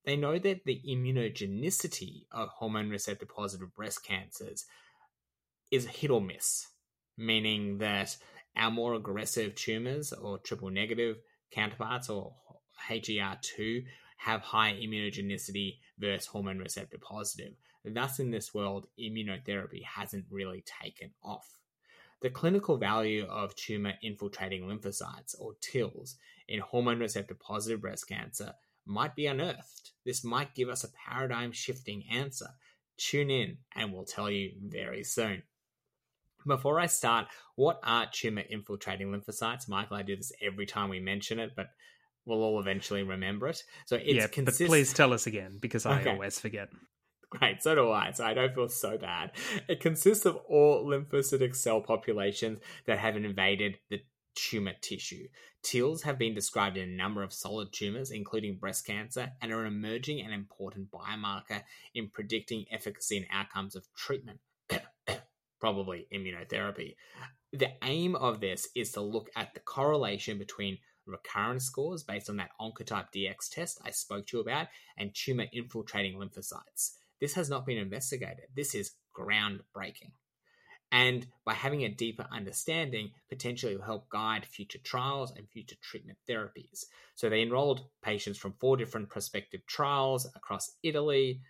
They 0.05 0.17
know 0.17 0.39
that 0.39 0.65
the 0.65 0.81
immunogenicity 0.89 2.27
of 2.31 2.49
hormone 2.49 2.91
receptor 2.91 3.27
positive 3.27 3.75
breast 3.75 4.05
cancers 4.05 4.67
is 5.71 5.87
hit 5.87 6.11
or 6.11 6.21
miss, 6.21 6.67
meaning 7.17 7.79
that 7.79 8.17
our 8.57 8.71
more 8.71 8.95
aggressive 8.95 9.55
tumors 9.55 10.13
or 10.13 10.39
triple 10.39 10.71
negative 10.71 11.17
counterparts 11.51 12.09
or 12.09 12.35
HER2 12.89 13.85
have 14.19 14.41
high 14.41 14.73
immunogenicity 14.73 15.77
versus 15.99 16.27
hormone 16.27 16.59
receptor 16.59 16.99
positive. 16.99 17.53
Thus, 17.85 18.19
in 18.19 18.31
this 18.31 18.53
world, 18.53 18.87
immunotherapy 18.99 19.85
hasn't 19.85 20.25
really 20.31 20.65
taken 20.83 21.11
off. 21.23 21.47
The 22.23 22.31
clinical 22.31 22.79
value 22.79 23.25
of 23.27 23.55
tumor 23.55 23.93
infiltrating 24.03 24.63
lymphocytes, 24.63 25.39
or 25.39 25.55
TILs, 25.61 26.17
in 26.49 26.61
hormone 26.61 26.99
receptor 26.99 27.35
positive 27.35 27.83
breast 27.83 28.09
cancer 28.09 28.55
might 28.87 29.15
be 29.15 29.27
unearthed. 29.27 29.93
This 30.05 30.25
might 30.25 30.55
give 30.55 30.69
us 30.69 30.83
a 30.83 30.93
paradigm 30.93 31.53
shifting 31.53 32.05
answer. 32.11 32.49
Tune 32.97 33.31
in, 33.31 33.59
and 33.75 33.93
we'll 33.93 34.05
tell 34.05 34.31
you 34.31 34.53
very 34.65 35.05
soon. 35.05 35.43
Before 36.47 36.79
I 36.79 36.87
start, 36.87 37.27
what 37.57 37.81
are 37.83 38.07
tumor 38.11 38.43
infiltrating 38.49 39.09
lymphocytes? 39.09 39.69
Michael, 39.69 39.97
I 39.97 40.03
do 40.03 40.17
this 40.17 40.33
every 40.41 40.67
time 40.67 40.89
we 40.89 41.01
mention 41.01 41.39
it, 41.39 41.53
but 41.57 41.69
we'll 42.25 42.43
all 42.43 42.61
eventually 42.61 43.03
remember 43.03 43.49
it. 43.49 43.63
So 43.87 43.97
it's 43.97 44.07
yeah, 44.07 44.27
consist- 44.29 44.61
but 44.61 44.67
please 44.67 44.93
tell 44.93 45.13
us 45.13 45.27
again 45.27 45.59
because 45.61 45.87
I 45.87 46.01
Okay. 46.01 46.11
always 46.11 46.39
forget. 46.39 46.69
Great, 47.29 47.61
so 47.63 47.75
do 47.75 47.91
I, 47.91 48.13
so 48.13 48.25
I 48.25 48.35
don't 48.35 48.55
feel 48.55 48.69
so 48.69 48.97
bad. 48.97 49.33
It 49.69 49.81
consists 49.81 50.25
of 50.27 50.37
all 50.49 50.87
lymphocytic 50.87 51.57
cell 51.57 51.81
populations 51.81 52.61
that 52.87 52.99
have 52.99 53.17
invaded 53.17 53.79
the 53.91 54.01
tumor 54.37 54.75
tissue. 54.81 55.27
TILs 55.63 56.03
have 56.05 56.19
been 56.19 56.35
described 56.35 56.77
in 56.77 56.89
a 56.89 56.97
number 56.97 57.25
of 57.25 57.33
solid 57.33 57.73
tumors, 57.73 58.13
including 58.13 58.59
breast 58.59 58.87
cancer, 58.87 59.33
and 59.43 59.51
are 59.53 59.65
an 59.65 59.67
emerging 59.67 60.21
and 60.21 60.33
important 60.33 60.91
biomarker 60.93 61.63
in 61.95 62.09
predicting 62.11 62.67
efficacy 62.71 63.17
and 63.17 63.27
outcomes 63.33 63.75
of 63.75 63.93
treatment, 63.97 64.39
probably 65.67 66.07
immunotherapy. 66.15 66.95
The 67.53 67.71
aim 67.83 68.15
of 68.15 68.41
this 68.41 68.69
is 68.77 68.93
to 68.93 69.01
look 69.01 69.29
at 69.35 69.53
the 69.53 69.59
correlation 69.59 70.39
between 70.39 70.79
recurrence 71.07 71.65
scores 71.65 72.05
based 72.05 72.31
on 72.31 72.37
that 72.37 72.53
Oncotype 72.61 73.07
DX 73.13 73.51
test 73.51 73.81
I 73.85 73.91
spoke 73.91 74.29
to 74.29 74.37
you 74.37 74.43
about 74.45 74.69
and 74.97 75.13
tumor 75.13 75.47
infiltrating 75.53 76.21
lymphocytes. 76.21 76.93
This 77.21 77.35
has 77.35 77.51
not 77.51 77.67
been 77.67 77.79
investigated. 77.79 78.45
This 78.55 78.77
is 78.77 78.93
groundbreaking. 79.13 80.13
And 80.93 81.27
by 81.45 81.55
having 81.55 81.83
a 81.83 81.89
deeper 81.89 82.29
understanding, 82.31 83.11
potentially 83.29 83.75
will 83.75 83.83
help 83.83 84.09
guide 84.09 84.47
future 84.47 84.79
trials 84.79 85.33
and 85.37 85.51
future 85.51 85.75
treatment 85.83 86.19
therapies. 86.31 86.85
So 87.17 87.29
they 87.29 87.43
enrolled 87.43 87.87
patients 88.05 88.39
from 88.39 88.55
four 88.61 88.77
different 88.77 89.11
prospective 89.11 89.67
trials 89.67 90.29
across 90.37 90.77
Italy, 90.85 91.41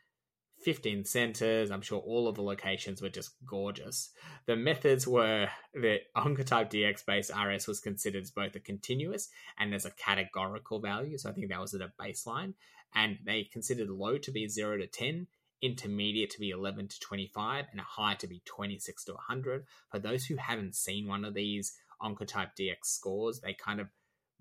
15 0.62 1.04
centers. 1.04 1.70
I'm 1.70 1.82
sure 1.82 2.00
all 2.00 2.28
of 2.28 2.34
the 2.34 2.42
locations 2.42 3.00
were 3.00 3.08
just 3.08 3.30
gorgeous. 3.46 4.10
The 4.46 4.56
methods 4.56 5.06
were 5.06 5.48
that 5.74 6.00
Oncotype 6.16 6.70
DX 6.70 7.04
based 7.06 7.30
RS 7.30 7.66
was 7.66 7.80
considered 7.80 8.22
as 8.22 8.30
both 8.30 8.54
a 8.56 8.60
continuous 8.60 9.28
and 9.58 9.74
as 9.74 9.84
a 9.84 9.90
categorical 9.92 10.80
value. 10.80 11.18
So 11.18 11.30
I 11.30 11.32
think 11.32 11.48
that 11.48 11.60
was 11.60 11.74
at 11.74 11.82
a 11.82 11.92
baseline. 12.00 12.54
And 12.94 13.18
they 13.24 13.44
considered 13.44 13.90
low 13.90 14.18
to 14.18 14.30
be 14.30 14.48
0 14.48 14.78
to 14.78 14.86
10, 14.86 15.26
intermediate 15.60 16.30
to 16.30 16.40
be 16.40 16.50
11 16.50 16.88
to 16.88 17.00
25, 17.00 17.66
and 17.70 17.80
a 17.80 17.84
high 17.84 18.14
to 18.14 18.26
be 18.26 18.42
26 18.46 19.04
to 19.04 19.12
100. 19.12 19.66
For 19.90 19.98
those 19.98 20.24
who 20.24 20.36
haven't 20.36 20.74
seen 20.74 21.06
one 21.06 21.24
of 21.24 21.34
these 21.34 21.74
Oncotype 22.02 22.50
DX 22.58 22.84
scores, 22.84 23.40
they 23.40 23.54
kind 23.54 23.80
of 23.80 23.88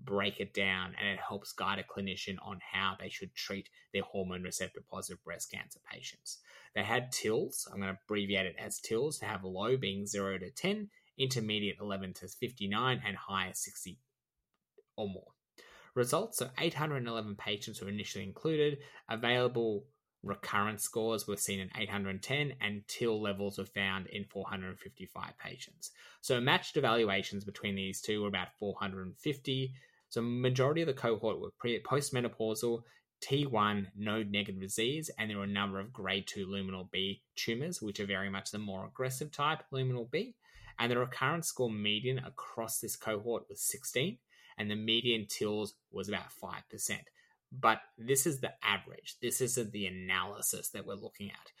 break 0.00 0.40
it 0.40 0.52
down 0.52 0.94
and 0.98 1.08
it 1.08 1.18
helps 1.18 1.52
guide 1.52 1.78
a 1.78 1.82
clinician 1.82 2.36
on 2.44 2.60
how 2.72 2.94
they 2.98 3.08
should 3.08 3.34
treat 3.34 3.68
their 3.92 4.02
hormone 4.02 4.42
receptor 4.42 4.80
positive 4.90 5.22
breast 5.24 5.50
cancer 5.50 5.80
patients. 5.90 6.38
They 6.74 6.82
had 6.82 7.12
TILs, 7.12 7.68
I'm 7.72 7.80
going 7.80 7.92
to 7.92 7.98
abbreviate 8.04 8.46
it 8.46 8.56
as 8.58 8.80
TILs, 8.80 9.18
to 9.18 9.26
have 9.26 9.44
low 9.44 9.76
being 9.76 10.06
0 10.06 10.38
to 10.38 10.50
10, 10.50 10.90
intermediate 11.18 11.78
11 11.80 12.14
to 12.14 12.28
59, 12.28 13.02
and 13.06 13.16
high 13.16 13.50
60 13.54 13.98
or 14.96 15.08
more. 15.08 15.28
Results 15.94 16.38
so 16.38 16.50
811 16.58 17.36
patients 17.36 17.80
were 17.80 17.88
initially 17.88 18.24
included. 18.24 18.78
Available 19.08 19.86
recurrence 20.22 20.82
scores 20.82 21.26
were 21.26 21.36
seen 21.36 21.60
in 21.60 21.70
810, 21.76 22.54
and 22.60 22.86
TIL 22.88 23.20
levels 23.20 23.58
were 23.58 23.64
found 23.64 24.06
in 24.08 24.24
455 24.24 25.38
patients. 25.38 25.90
So 26.20 26.40
matched 26.40 26.76
evaluations 26.76 27.44
between 27.44 27.74
these 27.74 28.00
two 28.00 28.22
were 28.22 28.28
about 28.28 28.48
450. 28.58 29.72
So 30.08 30.22
majority 30.22 30.82
of 30.82 30.86
the 30.86 30.94
cohort 30.94 31.40
were 31.40 31.52
pre- 31.58 31.82
postmenopausal, 31.82 32.82
T1 33.22 33.86
node 33.96 34.30
negative 34.30 34.60
disease, 34.60 35.10
and 35.18 35.30
there 35.30 35.38
were 35.38 35.44
a 35.44 35.48
number 35.48 35.80
of 35.80 35.92
grade 35.92 36.26
2 36.26 36.46
luminal 36.46 36.90
B 36.90 37.22
tumors, 37.34 37.80
which 37.80 38.00
are 38.00 38.06
very 38.06 38.30
much 38.30 38.50
the 38.50 38.58
more 38.58 38.86
aggressive 38.86 39.32
type 39.32 39.62
luminal 39.72 40.10
B. 40.10 40.34
And 40.78 40.92
the 40.92 40.98
recurrence 40.98 41.48
score 41.48 41.70
median 41.70 42.18
across 42.18 42.80
this 42.80 42.96
cohort 42.96 43.44
was 43.48 43.62
16, 43.62 44.18
and 44.58 44.70
the 44.70 44.76
median 44.76 45.26
TILs 45.26 45.74
was 45.90 46.08
about 46.08 46.30
5%. 46.42 46.98
But 47.52 47.80
this 47.96 48.26
is 48.26 48.40
the 48.40 48.52
average. 48.62 49.16
This 49.22 49.40
isn't 49.40 49.72
the 49.72 49.86
analysis 49.86 50.68
that 50.70 50.86
we're 50.86 50.94
looking 50.94 51.30
at. 51.30 51.52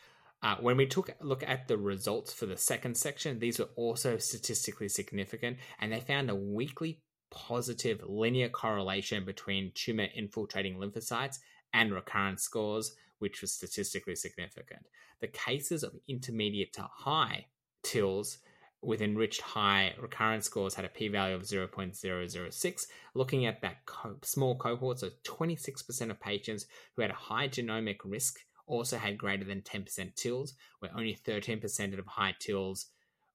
Uh, 0.42 0.56
when 0.60 0.76
we 0.76 0.86
took 0.86 1.08
a 1.08 1.24
look 1.24 1.42
at 1.42 1.66
the 1.66 1.78
results 1.78 2.32
for 2.32 2.46
the 2.46 2.56
second 2.56 2.96
section, 2.96 3.38
these 3.38 3.58
were 3.58 3.70
also 3.76 4.18
statistically 4.18 4.88
significant, 4.88 5.56
and 5.80 5.92
they 5.92 6.00
found 6.00 6.28
a 6.28 6.34
weakly 6.34 7.00
positive 7.30 8.02
linear 8.06 8.48
correlation 8.48 9.24
between 9.24 9.72
tumor 9.74 10.06
infiltrating 10.14 10.76
lymphocytes 10.76 11.38
and 11.72 11.92
recurrence 11.92 12.42
scores, 12.42 12.94
which 13.18 13.40
was 13.40 13.52
statistically 13.52 14.14
significant. 14.14 14.86
The 15.20 15.28
cases 15.28 15.82
of 15.82 15.94
intermediate 16.06 16.72
to 16.74 16.82
high 16.82 17.46
TILs 17.82 18.38
with 18.86 19.02
enriched 19.02 19.40
high 19.40 19.92
recurrence 20.00 20.46
scores 20.46 20.74
had 20.74 20.84
a 20.84 20.88
p-value 20.88 21.34
of 21.34 21.42
0.006 21.42 22.86
looking 23.14 23.44
at 23.44 23.60
that 23.60 23.84
co- 23.84 24.16
small 24.22 24.56
cohort. 24.56 25.00
So 25.00 25.10
26% 25.24 26.10
of 26.10 26.20
patients 26.20 26.66
who 26.94 27.02
had 27.02 27.10
a 27.10 27.14
high 27.14 27.48
genomic 27.48 27.98
risk 28.04 28.38
also 28.68 28.96
had 28.96 29.18
greater 29.18 29.44
than 29.44 29.62
10% 29.62 30.14
TILs 30.14 30.54
where 30.78 30.92
only 30.94 31.18
13% 31.26 31.98
of 31.98 32.06
high 32.06 32.36
TILs 32.38 32.86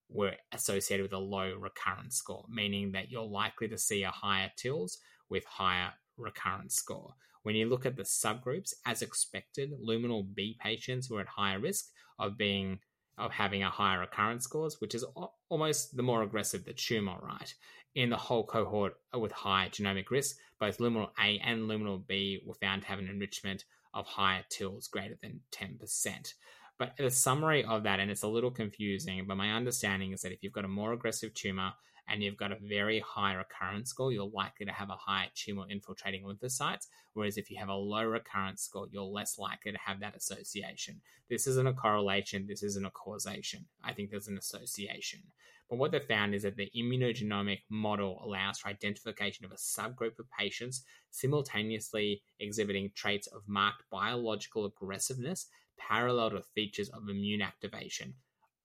were 0.09 0.35
associated 0.53 1.03
with 1.03 1.13
a 1.13 1.17
low 1.17 1.53
recurrence 1.59 2.15
score 2.15 2.45
meaning 2.49 2.93
that 2.93 3.11
you're 3.11 3.21
likely 3.23 3.67
to 3.67 3.77
see 3.77 4.03
a 4.03 4.09
higher 4.09 4.51
TILs 4.55 4.99
with 5.29 5.43
higher 5.43 5.91
recurrence 6.15 6.75
score. 6.75 7.13
When 7.43 7.55
you 7.55 7.67
look 7.67 7.85
at 7.85 7.97
the 7.97 8.03
subgroups 8.03 8.73
as 8.85 9.01
expected 9.01 9.73
luminal 9.85 10.33
B 10.33 10.57
patients 10.61 11.09
were 11.09 11.19
at 11.19 11.27
higher 11.27 11.59
risk 11.59 11.87
of 12.19 12.37
being 12.37 12.79
of 13.17 13.31
having 13.31 13.63
a 13.63 13.69
higher 13.69 13.99
recurrence 13.99 14.43
scores, 14.43 14.81
which 14.81 14.95
is 14.95 15.05
almost 15.49 15.95
the 15.95 16.03
more 16.03 16.23
aggressive 16.23 16.65
the 16.65 16.73
tumor, 16.73 17.17
right? 17.21 17.53
In 17.93 18.09
the 18.09 18.17
whole 18.17 18.45
cohort 18.45 18.95
with 19.13 19.31
high 19.31 19.69
genomic 19.71 20.09
risk, 20.09 20.37
both 20.59 20.77
luminal 20.77 21.09
A 21.19 21.39
and 21.39 21.69
luminal 21.69 22.05
B 22.05 22.41
were 22.45 22.53
found 22.55 22.83
to 22.83 22.87
have 22.87 22.99
an 22.99 23.09
enrichment 23.09 23.65
of 23.93 24.07
higher 24.07 24.43
TILs 24.49 24.87
greater 24.87 25.17
than 25.21 25.41
10%. 25.51 26.33
But 26.77 26.95
the 26.97 27.11
summary 27.11 27.63
of 27.63 27.83
that, 27.83 27.99
and 27.99 28.09
it's 28.09 28.23
a 28.23 28.27
little 28.27 28.49
confusing, 28.49 29.25
but 29.27 29.37
my 29.37 29.51
understanding 29.51 30.13
is 30.13 30.21
that 30.21 30.31
if 30.31 30.41
you've 30.41 30.53
got 30.53 30.65
a 30.65 30.69
more 30.69 30.93
aggressive 30.93 31.33
tumor 31.33 31.73
and 32.11 32.21
you've 32.21 32.37
got 32.37 32.51
a 32.51 32.57
very 32.61 32.99
high 32.99 33.33
recurrence 33.33 33.89
score, 33.89 34.11
you're 34.11 34.29
likely 34.33 34.65
to 34.65 34.71
have 34.71 34.89
a 34.89 34.97
high 34.97 35.29
tumor 35.33 35.65
infiltrating 35.69 36.23
lymphocytes. 36.23 36.87
Whereas 37.13 37.37
if 37.37 37.49
you 37.49 37.57
have 37.57 37.69
a 37.69 37.73
low 37.73 38.03
recurrence 38.03 38.63
score, 38.63 38.87
you're 38.91 39.03
less 39.03 39.39
likely 39.39 39.71
to 39.71 39.77
have 39.77 40.01
that 40.01 40.15
association. 40.15 41.01
This 41.29 41.47
isn't 41.47 41.67
a 41.67 41.73
correlation, 41.73 42.47
this 42.47 42.63
isn't 42.63 42.85
a 42.85 42.91
causation. 42.91 43.65
I 43.83 43.93
think 43.93 44.09
there's 44.09 44.27
an 44.27 44.37
association. 44.37 45.21
But 45.69 45.77
what 45.77 45.91
they 45.91 45.99
found 45.99 46.35
is 46.35 46.43
that 46.43 46.57
the 46.57 46.69
immunogenomic 46.75 47.59
model 47.69 48.21
allows 48.25 48.59
for 48.59 48.67
identification 48.67 49.45
of 49.45 49.53
a 49.53 49.55
subgroup 49.55 50.19
of 50.19 50.29
patients 50.37 50.83
simultaneously 51.11 52.23
exhibiting 52.41 52.91
traits 52.93 53.27
of 53.27 53.43
marked 53.47 53.83
biological 53.89 54.65
aggressiveness 54.65 55.47
parallel 55.77 56.31
to 56.31 56.41
features 56.53 56.89
of 56.89 57.03
immune 57.07 57.41
activation. 57.41 58.15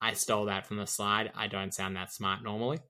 I 0.01 0.15
stole 0.15 0.47
that 0.47 0.67
from 0.67 0.79
the 0.79 0.87
slide. 0.87 1.31
I 1.37 1.47
don't 1.47 1.73
sound 1.73 1.95
that 1.95 2.13
smart 2.13 2.43
normally. 2.43 2.81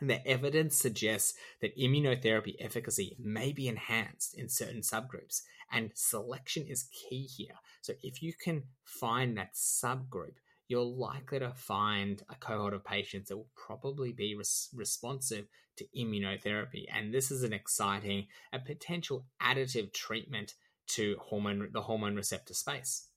And 0.00 0.10
the 0.10 0.26
evidence 0.26 0.76
suggests 0.76 1.34
that 1.60 1.76
immunotherapy 1.78 2.56
efficacy 2.58 3.16
may 3.18 3.52
be 3.52 3.68
enhanced 3.68 4.36
in 4.36 4.48
certain 4.48 4.80
subgroups, 4.80 5.42
and 5.70 5.92
selection 5.94 6.66
is 6.66 6.88
key 6.90 7.28
here. 7.36 7.54
So, 7.80 7.94
if 8.02 8.22
you 8.22 8.32
can 8.32 8.64
find 8.82 9.36
that 9.36 9.54
subgroup, 9.54 10.34
you're 10.68 10.82
likely 10.82 11.38
to 11.38 11.52
find 11.54 12.22
a 12.28 12.34
cohort 12.34 12.74
of 12.74 12.84
patients 12.84 13.28
that 13.28 13.36
will 13.36 13.50
probably 13.54 14.12
be 14.12 14.34
res- 14.34 14.68
responsive 14.74 15.46
to 15.76 15.86
immunotherapy. 15.96 16.84
And 16.92 17.12
this 17.12 17.30
is 17.30 17.42
an 17.42 17.52
exciting 17.52 18.26
and 18.52 18.64
potential 18.64 19.26
additive 19.42 19.92
treatment 19.92 20.54
to 20.86 21.16
hormone 21.20 21.68
the 21.72 21.82
hormone 21.82 22.16
receptor 22.16 22.54
space. 22.54 23.08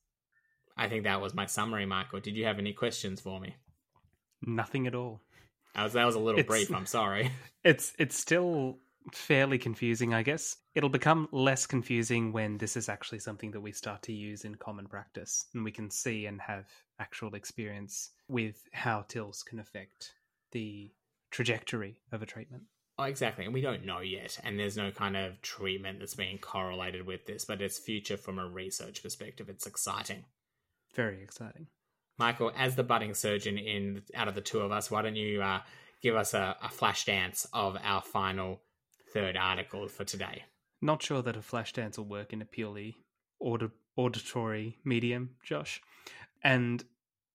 I 0.76 0.88
think 0.88 1.04
that 1.04 1.20
was 1.20 1.34
my 1.34 1.46
summary, 1.46 1.86
Michael. 1.86 2.20
Did 2.20 2.36
you 2.36 2.44
have 2.44 2.58
any 2.58 2.72
questions 2.72 3.20
for 3.20 3.40
me? 3.40 3.56
Nothing 4.42 4.86
at 4.86 4.94
all. 4.94 5.20
That 5.74 5.84
was, 5.84 5.92
that 5.92 6.04
was 6.04 6.14
a 6.14 6.20
little 6.20 6.40
it's, 6.40 6.48
brief. 6.48 6.74
I'm 6.74 6.86
sorry. 6.86 7.30
It's 7.64 7.92
it's 7.98 8.16
still 8.16 8.78
fairly 9.12 9.58
confusing, 9.58 10.14
I 10.14 10.22
guess. 10.22 10.56
It'll 10.74 10.88
become 10.88 11.28
less 11.32 11.66
confusing 11.66 12.32
when 12.32 12.56
this 12.56 12.76
is 12.76 12.88
actually 12.88 13.18
something 13.18 13.50
that 13.50 13.60
we 13.60 13.72
start 13.72 14.02
to 14.02 14.12
use 14.12 14.44
in 14.44 14.54
common 14.54 14.86
practice 14.86 15.46
and 15.54 15.64
we 15.64 15.72
can 15.72 15.90
see 15.90 16.26
and 16.26 16.40
have 16.40 16.66
actual 17.00 17.34
experience 17.34 18.10
with 18.28 18.62
how 18.72 19.02
TILs 19.08 19.42
can 19.42 19.58
affect 19.58 20.12
the 20.52 20.92
trajectory 21.30 22.00
of 22.12 22.22
a 22.22 22.26
treatment. 22.26 22.62
Oh, 22.98 23.04
exactly. 23.04 23.44
And 23.44 23.54
we 23.54 23.60
don't 23.60 23.84
know 23.84 24.00
yet. 24.00 24.38
And 24.42 24.58
there's 24.58 24.76
no 24.76 24.90
kind 24.90 25.16
of 25.16 25.40
treatment 25.40 26.00
that's 26.00 26.14
being 26.14 26.38
correlated 26.38 27.06
with 27.06 27.26
this, 27.26 27.44
but 27.44 27.60
it's 27.60 27.78
future 27.78 28.16
from 28.16 28.38
a 28.38 28.46
research 28.46 29.02
perspective. 29.02 29.48
It's 29.48 29.66
exciting. 29.66 30.24
Very 30.94 31.22
exciting. 31.22 31.68
Michael, 32.18 32.52
as 32.56 32.74
the 32.74 32.82
budding 32.82 33.14
surgeon 33.14 33.58
in 33.58 34.02
out 34.14 34.28
of 34.28 34.34
the 34.34 34.40
two 34.40 34.60
of 34.60 34.72
us, 34.72 34.90
why 34.90 35.02
don't 35.02 35.16
you 35.16 35.40
uh, 35.40 35.60
give 36.02 36.16
us 36.16 36.34
a, 36.34 36.56
a 36.62 36.68
flash 36.68 37.04
dance 37.04 37.46
of 37.52 37.76
our 37.82 38.02
final 38.02 38.60
third 39.12 39.36
article 39.36 39.86
for 39.88 40.04
today? 40.04 40.44
Not 40.82 41.02
sure 41.02 41.22
that 41.22 41.36
a 41.36 41.42
flash 41.42 41.72
dance 41.72 41.98
will 41.98 42.06
work 42.06 42.32
in 42.32 42.42
a 42.42 42.44
purely 42.44 42.96
aud- 43.40 43.70
auditory 43.96 44.78
medium, 44.84 45.30
Josh. 45.44 45.80
And 46.42 46.84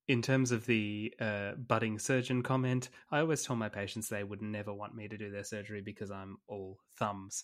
in 0.08 0.22
terms 0.22 0.52
of 0.52 0.66
the 0.66 1.13
uh, 1.20 1.54
budding 1.54 1.98
surgeon 1.98 2.44
comment, 2.44 2.90
I 3.12 3.20
always 3.20 3.44
tell 3.44 3.56
my 3.56 3.70
patients 3.70 4.10
they 4.10 4.24
would 4.24 4.42
never 4.42 4.74
want 4.74 4.96
me 4.96 5.08
to 5.08 5.18
do 5.18 5.32
their 5.32 5.44
surgery 5.44 5.82
because 5.82 6.12
I'm 6.12 6.38
all 6.48 6.80
thumbs. 6.98 7.44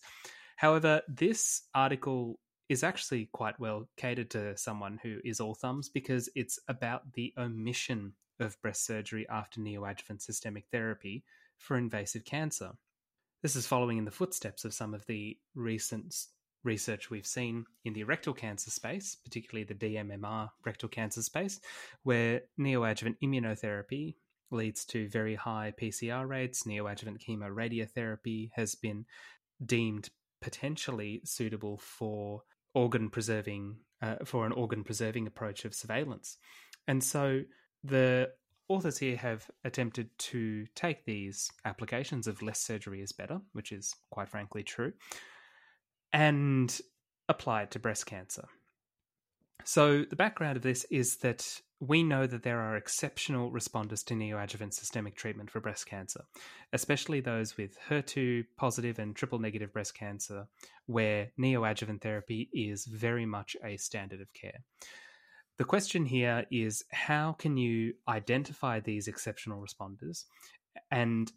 However, 0.57 1.01
this 1.07 1.63
article 1.73 2.39
is 2.69 2.83
actually 2.83 3.27
quite 3.33 3.59
well 3.59 3.89
catered 3.97 4.29
to 4.29 4.55
someone 4.55 4.99
who 5.01 5.17
is 5.25 5.39
all 5.39 5.55
thumbs 5.55 5.89
because 5.89 6.29
it's 6.35 6.59
about 6.67 7.13
the 7.13 7.33
omission 7.37 8.13
of 8.39 8.61
breast 8.61 8.85
surgery 8.85 9.27
after 9.29 9.59
neoadjuvant 9.59 10.21
systemic 10.21 10.65
therapy 10.71 11.23
for 11.57 11.75
invasive 11.75 12.23
cancer. 12.23 12.71
This 13.41 13.55
is 13.55 13.65
following 13.67 13.97
in 13.97 14.05
the 14.05 14.11
footsteps 14.11 14.65
of 14.65 14.73
some 14.73 14.93
of 14.93 15.05
the 15.07 15.37
recent 15.55 16.15
research 16.63 17.09
we've 17.09 17.25
seen 17.25 17.65
in 17.85 17.93
the 17.93 18.03
rectal 18.03 18.33
cancer 18.33 18.69
space, 18.69 19.15
particularly 19.15 19.63
the 19.63 19.73
DMMR 19.73 20.49
rectal 20.65 20.89
cancer 20.89 21.21
space, 21.21 21.59
where 22.03 22.41
neoadjuvant 22.59 23.15
immunotherapy 23.23 24.15
leads 24.51 24.85
to 24.85 25.09
very 25.09 25.35
high 25.35 25.73
PCR 25.79 26.27
rates. 26.27 26.63
Neoadjuvant 26.63 27.23
chemoradiotherapy 27.25 28.51
has 28.55 28.75
been 28.75 29.05
deemed 29.65 30.09
potentially 30.41 31.21
suitable 31.23 31.77
for 31.77 32.43
organ 32.73 33.09
preserving 33.09 33.77
uh, 34.01 34.15
for 34.25 34.45
an 34.45 34.51
organ 34.51 34.83
preserving 34.83 35.27
approach 35.27 35.65
of 35.65 35.73
surveillance. 35.73 36.37
And 36.87 37.03
so 37.03 37.41
the 37.83 38.29
authors 38.67 38.97
here 38.97 39.17
have 39.17 39.49
attempted 39.65 40.09
to 40.17 40.65
take 40.75 41.03
these 41.03 41.49
applications 41.65 42.27
of 42.27 42.41
less 42.41 42.61
surgery 42.61 43.01
is 43.01 43.11
better, 43.11 43.41
which 43.53 43.71
is 43.71 43.93
quite 44.11 44.29
frankly 44.29 44.63
true, 44.63 44.93
and 46.13 46.79
apply 47.27 47.63
it 47.63 47.71
to 47.71 47.79
breast 47.79 48.05
cancer. 48.05 48.45
So, 49.65 50.03
the 50.03 50.15
background 50.15 50.55
of 50.55 50.63
this 50.63 50.85
is 50.89 51.17
that 51.17 51.61
we 51.79 52.03
know 52.03 52.27
that 52.27 52.43
there 52.43 52.59
are 52.59 52.75
exceptional 52.75 53.51
responders 53.51 54.03
to 54.05 54.13
neoadjuvant 54.13 54.73
systemic 54.73 55.15
treatment 55.15 55.49
for 55.49 55.61
breast 55.61 55.85
cancer, 55.85 56.25
especially 56.73 57.21
those 57.21 57.55
with 57.55 57.77
HER2 57.89 58.45
positive 58.57 58.99
and 58.99 59.15
triple 59.15 59.39
negative 59.39 59.71
breast 59.71 59.95
cancer, 59.95 60.47
where 60.87 61.31
neoadjuvant 61.39 62.01
therapy 62.01 62.49
is 62.53 62.85
very 62.85 63.25
much 63.25 63.55
a 63.63 63.77
standard 63.77 64.19
of 64.19 64.33
care. 64.33 64.59
The 65.57 65.63
question 65.65 66.05
here 66.05 66.45
is 66.51 66.83
how 66.91 67.33
can 67.33 67.57
you 67.57 67.93
identify 68.07 68.79
these 68.79 69.07
exceptional 69.07 69.61
responders 69.61 70.25
and 70.91 71.31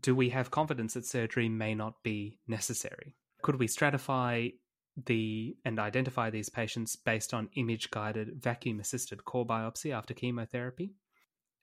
do 0.00 0.14
we 0.14 0.28
have 0.30 0.50
confidence 0.50 0.94
that 0.94 1.06
surgery 1.06 1.48
may 1.48 1.74
not 1.74 2.02
be 2.02 2.38
necessary? 2.46 3.14
Could 3.42 3.58
we 3.58 3.66
stratify 3.66 4.52
the 5.06 5.56
and 5.64 5.78
identify 5.78 6.30
these 6.30 6.48
patients 6.48 6.96
based 6.96 7.32
on 7.32 7.50
image 7.56 7.90
guided 7.90 8.42
vacuum 8.42 8.80
assisted 8.80 9.24
core 9.24 9.46
biopsy 9.46 9.92
after 9.92 10.14
chemotherapy, 10.14 10.92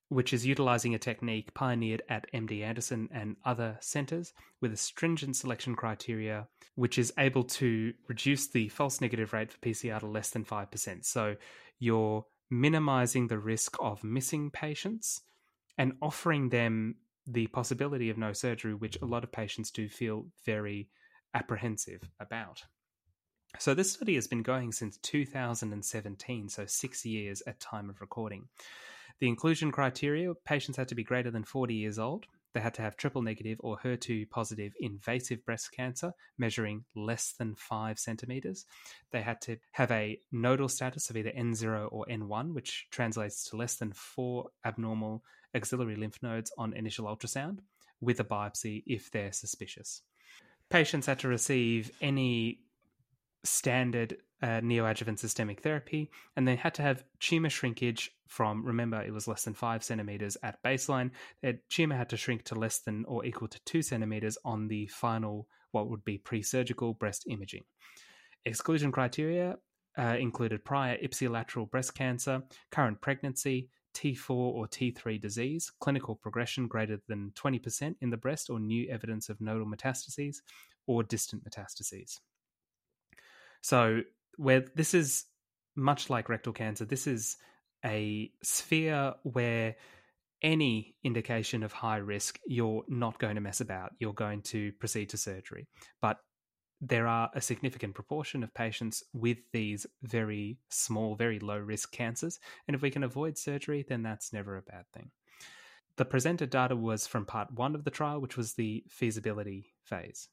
which 0.10 0.34
is 0.34 0.45
utilizing 0.45 0.95
a 0.95 1.00
technique 1.00 1.54
pioneered 1.54 2.02
at 2.10 2.32
MD 2.34 2.62
Anderson 2.62 3.10
and 3.12 3.36
other 3.43 3.78
centers 3.82 4.34
with 4.62 4.71
a 4.71 4.78
stringent 4.78 5.36
selection 5.36 5.76
criteria, 5.76 6.48
which 6.76 6.98
is 6.98 7.13
able 7.17 7.43
to 7.43 7.93
reduce 8.08 8.48
the 8.48 8.69
false 8.69 9.02
negative 9.02 9.34
rate 9.34 9.52
for 9.52 9.58
PCR 9.60 10.00
to 10.00 10.08
less 10.08 10.30
than 10.30 10.45
5%. 10.45 11.06
So 11.06 11.36
you're 11.80 12.26
minimizing 12.50 13.28
the 13.28 13.39
risk 13.39 13.76
of 13.80 14.04
missing 14.04 14.52
patients 14.52 15.21
and 15.78 15.93
offering 16.02 16.50
them 16.50 16.95
the 17.28 17.48
possibility 17.48 18.10
of 18.10 18.17
no 18.17 18.34
surgery, 18.34 18.74
which 18.74 19.02
a 19.02 19.06
lot 19.06 19.24
of 19.24 19.32
patients 19.32 19.71
do 19.71 19.89
feel 19.89 20.28
very 20.45 20.89
apprehensive 21.34 22.02
about. 22.19 22.63
So 23.60 23.74
this 23.74 23.94
study 23.94 24.15
has 24.15 24.28
been 24.28 24.44
going 24.44 24.72
since 24.72 24.98
2017, 24.98 26.50
so 26.50 26.65
six 26.65 27.06
years 27.06 27.41
at 27.48 27.60
time 27.60 27.89
of 27.89 28.02
recording. 28.02 28.48
The 29.20 29.28
inclusion 29.28 29.72
criteria: 29.72 30.34
patients 30.34 30.78
had 30.78 30.89
to 30.89 30.96
be 30.96 31.04
greater 31.04 31.32
than 31.32 31.44
40 31.44 31.74
years 31.74 31.98
old. 31.98 32.26
They 32.54 32.60
had 32.62 32.74
to 32.76 32.82
have 32.82 32.96
triple 32.96 33.22
negative 33.22 33.60
or 33.62 33.78
HER2 33.78 34.30
positive 34.30 34.74
invasive 34.80 35.46
breast 35.46 35.72
cancer 35.74 36.13
measuring 36.38 36.86
less 36.96 37.34
than 37.38 37.56
five 37.56 38.00
centimeters. 38.00 38.65
They 39.12 39.22
had 39.22 39.41
to 39.41 39.58
have 39.74 39.91
a 39.91 40.20
nodal 40.32 40.70
status 40.70 41.10
of 41.10 41.18
either 41.18 41.32
N0 41.32 41.89
or 41.91 42.06
N1, 42.10 42.54
which 42.54 42.88
translates 42.91 43.44
to 43.50 43.58
less 43.58 43.76
than 43.76 43.91
four 43.91 44.50
abnormal 44.65 45.24
axillary 45.54 45.96
lymph 45.96 46.22
nodes 46.22 46.52
on 46.58 46.74
initial 46.74 47.06
ultrasound, 47.06 47.60
with 48.00 48.20
a 48.20 48.24
biopsy 48.24 48.84
if 48.86 49.12
they're 49.12 49.34
suspicious. 49.34 50.02
Patients 50.70 51.06
had 51.06 51.20
to 51.20 51.28
receive 51.28 51.91
any 52.02 52.60
standard 53.45 54.17
uh, 54.41 54.62
neoadjuvant 54.62 55.19
systemic 55.19 55.62
therapy, 55.62 56.12
and 56.36 56.47
they 56.47 56.55
had 56.55 56.73
to 56.75 56.81
have 56.81 57.03
tumor 57.19 57.49
shrinkage 57.49 58.12
from, 58.27 58.65
remember, 58.65 59.01
it 59.01 59.13
was 59.13 59.27
less 59.27 59.43
than 59.43 59.53
five 59.53 59.84
centimeters 59.84 60.38
at 60.43 60.62
baseline. 60.63 61.12
Their 61.41 61.60
tumor 61.69 61.95
had 61.95 62.10
to 62.10 62.17
shrink 62.17 62.43
to 62.45 62.55
less 62.55 62.79
than 62.79 63.05
or 63.05 63.25
equal 63.25 63.47
to 63.47 63.60
two 63.65 63.81
centimeters 63.81 64.38
on 64.43 64.67
the 64.67 64.88
final, 64.88 65.47
what 65.71 65.89
would 65.89 66.03
be 66.03 66.17
pre 66.17 66.41
surgical 66.41 66.93
breast 66.93 67.25
imaging. 67.29 67.63
Exclusion 68.45 68.91
criteria 68.91 69.58
uh, 69.97 70.15
included 70.19 70.65
prior 70.65 70.97
ipsilateral 70.97 71.69
breast 71.69 71.95
cancer, 71.95 72.43
current 72.71 72.99
pregnancy, 73.01 73.69
T4 73.95 74.29
or 74.29 74.67
T3 74.67 75.19
disease, 75.19 75.71
clinical 75.79 76.15
progression 76.15 76.67
greater 76.67 76.99
than 77.08 77.31
20% 77.36 77.95
in 78.01 78.10
the 78.10 78.17
breast, 78.17 78.49
or 78.49 78.60
new 78.60 78.88
evidence 78.89 79.29
of 79.29 79.39
nodal 79.39 79.65
metastases 79.65 80.38
or 80.86 81.01
distant 81.01 81.43
metastases. 81.49 82.19
So, 83.65 84.01
where 84.38 84.63
this 84.75 84.93
is 84.93 85.25
much 85.75 86.12
like 86.12 86.30
rectal 86.30 86.54
cancer, 86.54 86.86
this 86.86 87.08
is 87.08 87.36
a 87.84 88.30
sphere 88.43 89.15
where 89.23 89.75
any 90.43 90.93
indication 91.04 91.63
of 91.63 91.71
high 91.73 91.97
risk, 91.97 92.38
you're 92.45 92.84
not 92.88 93.17
going 93.17 93.34
to 93.34 93.41
mess 93.41 93.62
about. 93.62 93.93
You're 93.97 94.13
going 94.13 94.43
to 94.54 94.71
proceed 94.73 95.10
to 95.10 95.17
surgery. 95.17 95.67
But 95.99 96.19
there 96.80 97.08
are 97.08 97.32
a 97.34 97.41
significant 97.41 97.95
proportion 97.95 98.43
of 98.43 98.54
patients 98.54 99.01
with 99.13 99.39
these 99.51 99.88
very 100.04 100.60
small, 100.69 101.15
very 101.15 101.39
low 101.39 101.58
risk 101.58 101.91
cancers. 101.91 102.38
And 102.67 102.75
if 102.75 102.84
we 102.84 102.91
can 102.91 103.04
avoid 103.04 103.36
surgery, 103.36 103.84
then 103.89 104.04
that's 104.04 104.32
never 104.32 104.58
a 104.58 104.62
bad 104.62 104.86
thing. 104.93 105.10
The 105.97 106.06
presented 106.06 106.51
data 106.51 106.75
was 106.75 107.08
from 107.08 107.25
part 107.25 107.51
one 107.51 107.73
of 107.73 107.84
the 107.84 107.89
trial, 107.89 108.21
which 108.21 108.38
was 108.38 108.54
the 108.54 108.84
feasibility 108.89 109.73
phase 109.86 110.28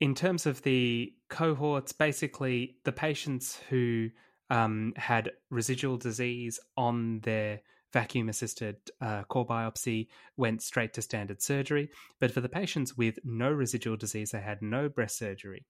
in 0.00 0.14
terms 0.14 0.46
of 0.46 0.62
the 0.62 1.12
cohorts, 1.28 1.92
basically 1.92 2.76
the 2.84 2.92
patients 2.92 3.60
who 3.68 4.08
um, 4.48 4.92
had 4.96 5.32
residual 5.50 5.96
disease 5.96 6.58
on 6.76 7.20
their 7.20 7.60
vacuum 7.92 8.28
assisted 8.28 8.76
uh, 9.00 9.22
core 9.24 9.46
biopsy 9.46 10.08
went 10.36 10.62
straight 10.62 10.94
to 10.94 11.02
standard 11.02 11.42
surgery. 11.42 11.90
But 12.18 12.32
for 12.32 12.40
the 12.40 12.48
patients 12.48 12.96
with 12.96 13.18
no 13.24 13.50
residual 13.50 13.96
disease, 13.96 14.30
they 14.30 14.40
had 14.40 14.62
no 14.62 14.88
breast 14.88 15.18
surgery 15.18 15.66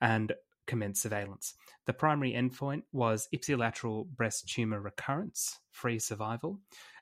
and 0.00 0.32
commenced 0.66 1.02
surveillance. 1.02 1.54
The 1.86 1.92
primary 1.92 2.32
endpoint 2.32 2.82
was 2.92 3.28
ipsilateral 3.34 4.06
breast 4.06 4.48
tumor 4.48 4.80
recurrence 4.80 5.58
free 5.70 5.98
survival 5.98 6.60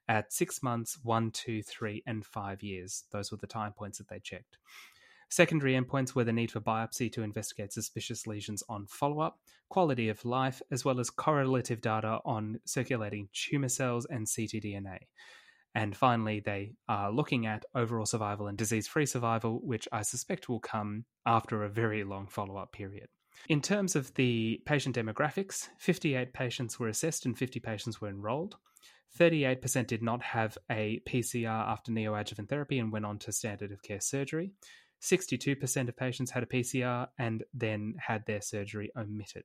at 0.09 0.33
six 0.33 0.63
months, 0.63 0.99
one, 1.03 1.31
two, 1.31 1.63
three, 1.63 2.03
and 2.07 2.25
five 2.25 2.63
years. 2.63 3.05
Those 3.13 3.31
were 3.31 3.39
the 3.39 3.47
time 3.47 3.73
points 3.73 3.99
that 3.99 4.09
they 4.09 4.19
checked. 4.19 4.59
Secondary 5.33 5.73
endpoints 5.73 6.15
were 6.15 6.25
the 6.25 6.33
need 6.33 6.51
for 6.51 6.61
biopsy 6.61 7.11
to 7.11 7.23
investigate 7.23 7.73
suspicious 7.73 8.27
lesions 8.27 8.63
on 8.69 8.85
follow 8.87 9.21
up, 9.21 9.39
quality 9.71 10.11
of 10.11 10.23
life, 10.27 10.61
as 10.71 10.85
well 10.85 11.01
as 11.01 11.09
correlative 11.09 11.81
data 11.81 12.19
on 12.27 12.61
circulating 12.67 13.31
tumour 13.33 13.71
cells 13.71 14.07
and 14.11 14.27
ctDNA. 14.27 14.99
And 15.75 15.97
finally, 15.97 16.41
they 16.45 16.75
are 16.87 17.11
looking 17.11 17.47
at 17.47 17.65
overall 17.75 18.05
survival 18.05 18.47
and 18.47 18.59
disease 18.59 18.87
free 18.87 19.07
survival, 19.07 19.59
which 19.65 19.89
I 19.91 20.03
suspect 20.03 20.51
will 20.51 20.61
come 20.61 21.07
after 21.25 21.63
a 21.65 21.71
very 21.71 22.05
long 22.05 22.27
follow 22.27 22.59
up 22.59 22.73
period. 22.73 23.09
In 23.49 23.63
terms 23.63 23.97
of 23.97 24.13
the 24.13 24.61
patient 24.67 24.97
demographics, 24.97 25.71
58 25.79 26.35
patients 26.35 26.79
were 26.79 26.89
assessed 26.89 27.25
and 27.25 27.39
50 27.39 27.59
patients 27.59 28.03
were 28.03 28.11
enrolled. 28.11 28.57
38% 29.19 29.87
did 29.87 30.03
not 30.03 30.23
have 30.23 30.59
a 30.71 31.01
PCR 31.09 31.47
after 31.47 31.91
neoadjuvant 31.91 32.49
therapy 32.49 32.79
and 32.79 32.93
went 32.93 33.07
on 33.07 33.19
to 33.21 33.33
standard 33.33 33.73
of 33.73 33.83
care 33.83 34.01
surgery. 34.01 34.53
62% 35.03 35.89
of 35.89 35.97
patients 35.97 36.31
had 36.31 36.43
a 36.43 36.47
PCR 36.47 37.09
and 37.19 37.45
then 37.53 37.95
had 37.99 38.25
their 38.27 38.41
surgery 38.41 38.91
omitted. 38.97 39.45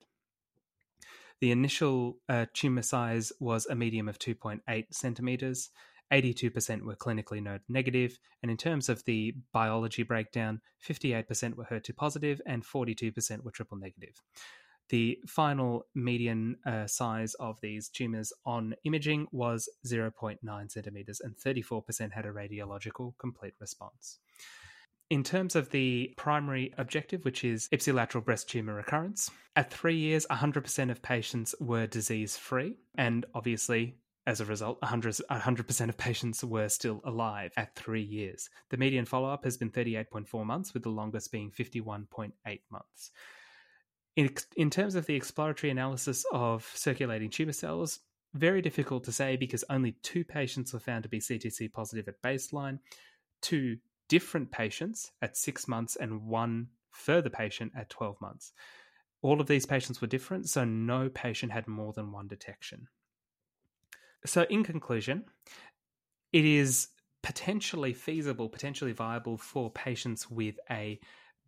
The 1.39 1.51
initial 1.51 2.17
uh, 2.29 2.45
tumour 2.53 2.81
size 2.81 3.31
was 3.39 3.65
a 3.65 3.75
medium 3.75 4.07
of 4.07 4.19
2.8 4.19 4.85
centimetres. 4.91 5.69
82% 6.11 6.83
were 6.83 6.95
clinically 6.95 7.43
node 7.43 7.61
negative, 7.67 8.17
and 8.41 8.49
in 8.49 8.55
terms 8.55 8.87
of 8.87 9.03
the 9.03 9.35
biology 9.51 10.03
breakdown, 10.03 10.61
58% 10.87 11.55
were 11.55 11.65
HER2 11.65 11.95
positive 11.95 12.41
and 12.45 12.63
42% 12.63 13.43
were 13.43 13.51
triple 13.51 13.77
negative. 13.77 14.21
The 14.89 15.19
final 15.27 15.85
median 15.93 16.55
uh, 16.65 16.87
size 16.87 17.33
of 17.35 17.59
these 17.61 17.89
tumours 17.89 18.31
on 18.45 18.73
imaging 18.85 19.27
was 19.33 19.69
0.9 19.85 20.71
centimetres, 20.71 21.19
and 21.19 21.35
34% 21.35 22.13
had 22.13 22.25
a 22.25 22.31
radiological 22.31 23.17
complete 23.17 23.55
response. 23.59 24.19
In 25.09 25.23
terms 25.23 25.55
of 25.55 25.69
the 25.69 26.13
primary 26.17 26.73
objective, 26.77 27.23
which 27.23 27.45
is 27.45 27.69
ipsilateral 27.69 28.25
breast 28.25 28.49
tumor 28.49 28.73
recurrence, 28.73 29.31
at 29.55 29.71
three 29.71 29.95
years, 29.95 30.25
100% 30.29 30.91
of 30.91 31.01
patients 31.01 31.55
were 31.61 31.87
disease 31.87 32.35
free. 32.35 32.75
And 32.97 33.25
obviously, 33.33 33.99
as 34.25 34.41
a 34.41 34.45
result, 34.45 34.81
100, 34.81 35.15
100% 35.31 35.89
of 35.89 35.97
patients 35.97 36.43
were 36.43 36.67
still 36.67 36.99
alive 37.05 37.53
at 37.55 37.73
three 37.75 38.03
years. 38.03 38.49
The 38.69 38.75
median 38.75 39.05
follow 39.05 39.29
up 39.29 39.45
has 39.45 39.55
been 39.55 39.71
38.4 39.71 40.45
months, 40.45 40.73
with 40.73 40.83
the 40.83 40.89
longest 40.89 41.31
being 41.31 41.51
51.8 41.51 42.31
months. 42.69 43.11
In, 44.17 44.29
in 44.57 44.69
terms 44.69 44.95
of 44.95 45.05
the 45.05 45.15
exploratory 45.15 45.71
analysis 45.71 46.25
of 46.33 46.69
circulating 46.75 47.29
tumor 47.29 47.53
cells, 47.53 47.99
very 48.33 48.61
difficult 48.61 49.05
to 49.05 49.13
say 49.13 49.37
because 49.37 49.63
only 49.69 49.93
two 50.03 50.25
patients 50.25 50.73
were 50.73 50.79
found 50.79 51.03
to 51.03 51.09
be 51.09 51.19
CTC 51.19 51.71
positive 51.71 52.09
at 52.09 52.21
baseline. 52.21 52.79
Two 53.41 53.77
different 54.07 54.51
patients 54.51 55.11
at 55.21 55.37
six 55.37 55.67
months 55.67 55.95
and 55.95 56.23
one 56.23 56.67
further 56.91 57.29
patient 57.29 57.71
at 57.75 57.89
12 57.89 58.19
months. 58.21 58.53
All 59.21 59.41
of 59.41 59.47
these 59.47 59.65
patients 59.65 60.01
were 60.01 60.07
different, 60.07 60.49
so 60.49 60.63
no 60.63 61.09
patient 61.09 61.51
had 61.51 61.67
more 61.67 61.93
than 61.93 62.11
one 62.11 62.27
detection. 62.27 62.87
So, 64.25 64.43
in 64.43 64.63
conclusion, 64.63 65.25
it 66.33 66.45
is 66.45 66.89
potentially 67.23 67.93
feasible, 67.93 68.49
potentially 68.49 68.91
viable 68.91 69.37
for 69.37 69.71
patients 69.71 70.29
with 70.29 70.55
a 70.69 70.99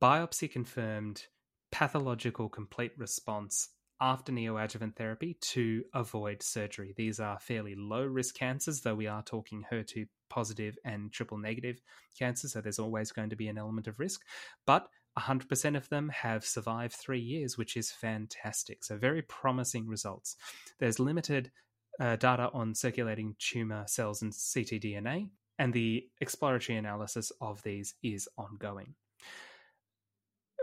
biopsy 0.01 0.49
confirmed 0.51 1.25
pathological 1.71 2.49
complete 2.49 2.91
response 2.97 3.69
after 4.01 4.31
neoadjuvant 4.31 4.95
therapy 4.95 5.37
to 5.41 5.83
avoid 5.93 6.41
surgery. 6.41 6.93
These 6.95 7.19
are 7.19 7.39
fairly 7.39 7.75
low 7.75 8.05
risk 8.05 8.35
cancers, 8.35 8.81
though 8.81 8.95
we 8.95 9.07
are 9.07 9.23
talking 9.23 9.65
HER2 9.71 10.07
positive 10.29 10.77
and 10.85 11.11
triple 11.11 11.37
negative 11.37 11.81
cancers, 12.17 12.53
so 12.53 12.61
there's 12.61 12.79
always 12.79 13.11
going 13.11 13.29
to 13.29 13.35
be 13.35 13.47
an 13.47 13.57
element 13.57 13.87
of 13.87 13.99
risk. 13.99 14.21
But 14.65 14.87
100% 15.17 15.75
of 15.75 15.89
them 15.89 16.09
have 16.09 16.45
survived 16.45 16.93
three 16.93 17.19
years, 17.19 17.57
which 17.57 17.75
is 17.75 17.91
fantastic. 17.91 18.83
So, 18.83 18.97
very 18.97 19.21
promising 19.23 19.87
results. 19.87 20.35
There's 20.79 20.99
limited 20.99 21.51
uh, 21.99 22.15
data 22.15 22.49
on 22.53 22.75
circulating 22.75 23.35
tumor 23.39 23.83
cells 23.87 24.21
and 24.21 24.31
ctDNA, 24.31 25.29
and 25.57 25.73
the 25.73 26.07
exploratory 26.21 26.77
analysis 26.77 27.31
of 27.41 27.61
these 27.63 27.95
is 28.01 28.29
ongoing. 28.37 28.95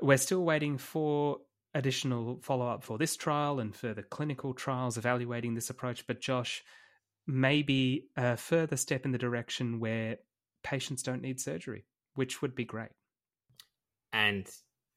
We're 0.01 0.17
still 0.17 0.45
waiting 0.45 0.79
for 0.79 1.39
additional 1.77 2.41
follow 2.43 2.67
up 2.67 2.83
for 2.83 2.99
this 2.99 3.17
trial 3.17 3.61
and 3.61 3.75
further 3.75 4.03
clinical 4.03 4.55
trials 4.55 4.97
evaluating 4.97 5.55
this 5.55 5.71
approach. 5.71 6.07
But, 6.07 6.21
Josh, 6.21 6.65
maybe 7.27 8.09
a 8.17 8.37
further 8.37 8.77
step 8.77 9.05
in 9.05 9.13
the 9.13 9.19
direction 9.19 9.79
where 9.79 10.19
patients 10.65 11.03
don't 11.03 11.23
need 11.23 11.41
surgery, 11.41 11.85
which 12.15 12.43
would 12.43 12.55
be 12.55 12.65
great. 12.65 12.91
And 14.13 14.49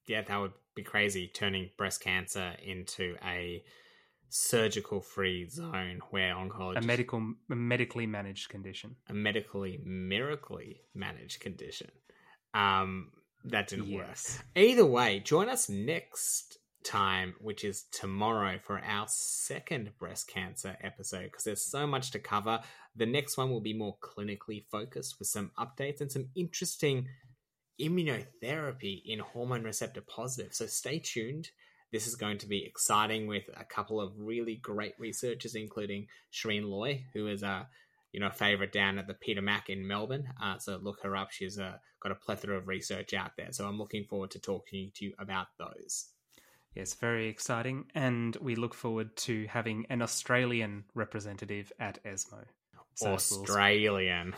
yeah, 0.08 0.22
that 0.22 0.38
would 0.40 0.54
be 0.76 0.84
crazy 0.84 1.28
turning 1.28 1.70
breast 1.78 2.02
cancer 2.02 2.54
into 2.64 3.16
a 3.24 3.64
surgical 4.30 5.02
free 5.02 5.50
zone 5.50 6.00
where 6.12 6.36
oncology 6.36 6.78
a 6.78 6.82
medical 6.82 7.34
a 7.50 7.56
medically 7.56 8.06
managed 8.06 8.48
condition 8.48 8.96
a 9.10 9.14
medically 9.14 9.80
miraculously 9.84 10.82
managed 10.94 11.40
condition 11.40 11.90
um 12.54 13.10
that 13.44 13.68
didn't 13.68 13.88
yes. 13.88 14.38
work 14.38 14.46
either 14.56 14.86
way 14.86 15.20
join 15.20 15.50
us 15.50 15.68
next 15.68 16.59
time, 16.84 17.36
which 17.40 17.64
is 17.64 17.84
tomorrow 17.92 18.60
for 18.64 18.80
our 18.80 19.06
second 19.08 19.92
breast 20.00 20.28
cancer 20.28 20.78
episode, 20.82 21.26
because 21.26 21.44
there's 21.44 21.66
so 21.66 21.86
much 21.86 22.12
to 22.12 22.20
cover. 22.20 22.60
The 22.96 23.06
next 23.06 23.38
one 23.38 23.50
will 23.50 23.62
be 23.62 23.74
more 23.74 23.98
clinically 24.02 24.64
focused 24.72 25.18
with 25.20 25.28
some 25.28 25.52
updates 25.58 26.02
and 26.02 26.12
some 26.12 26.30
interesting 26.36 27.08
immunotherapy 27.80 29.02
in 29.06 29.20
hormone 29.20 29.64
receptor 29.64 30.02
positive. 30.02 30.54
So 30.54 30.66
stay 30.66 31.00
tuned. 31.00 31.50
This 31.92 32.08
is 32.08 32.16
going 32.16 32.38
to 32.40 32.48
be 32.48 32.66
exciting 32.66 33.28
with 33.28 33.50
a 33.58 33.64
couple 33.64 34.00
of 34.00 34.14
really 34.18 34.56
great 34.56 34.94
researchers, 35.00 35.56
including 35.56 36.08
Sherene 36.32 36.70
Loi, 36.70 37.06
who 37.14 37.28
is 37.28 37.42
a 37.42 37.68
you 38.12 38.20
know 38.20 38.30
favorite 38.30 38.72
down 38.72 39.00
at 39.00 39.08
the 39.08 39.14
Peter 39.14 39.42
Mac 39.42 39.70
in 39.70 39.88
Melbourne. 39.88 40.28
Uh, 40.42 40.58
so 40.58 40.78
look 40.78 41.02
her 41.04 41.16
up. 41.16 41.32
She's 41.32 41.58
uh, 41.58 41.78
got 42.02 42.12
a 42.12 42.16
plethora 42.16 42.58
of 42.58 42.68
research 42.68 43.14
out 43.14 43.32
there. 43.38 43.52
So 43.52 43.66
I'm 43.66 43.78
looking 43.78 44.06
forward 44.06 44.32
to 44.32 44.40
talking 44.40 44.92
to 44.96 45.06
you 45.06 45.14
about 45.20 45.48
those. 45.58 46.10
Yes, 46.76 46.94
very 46.94 47.28
exciting. 47.28 47.86
And 47.96 48.36
we 48.38 48.56
look 48.56 48.74
forward 48.74 49.16
to 49.18 49.48
having 49.48 49.86
an 49.90 50.02
Australian 50.02 50.86
representative 50.94 51.72
at 51.80 52.00
ESMO. 52.06 52.46
So 52.96 53.14
Australian. 53.14 54.34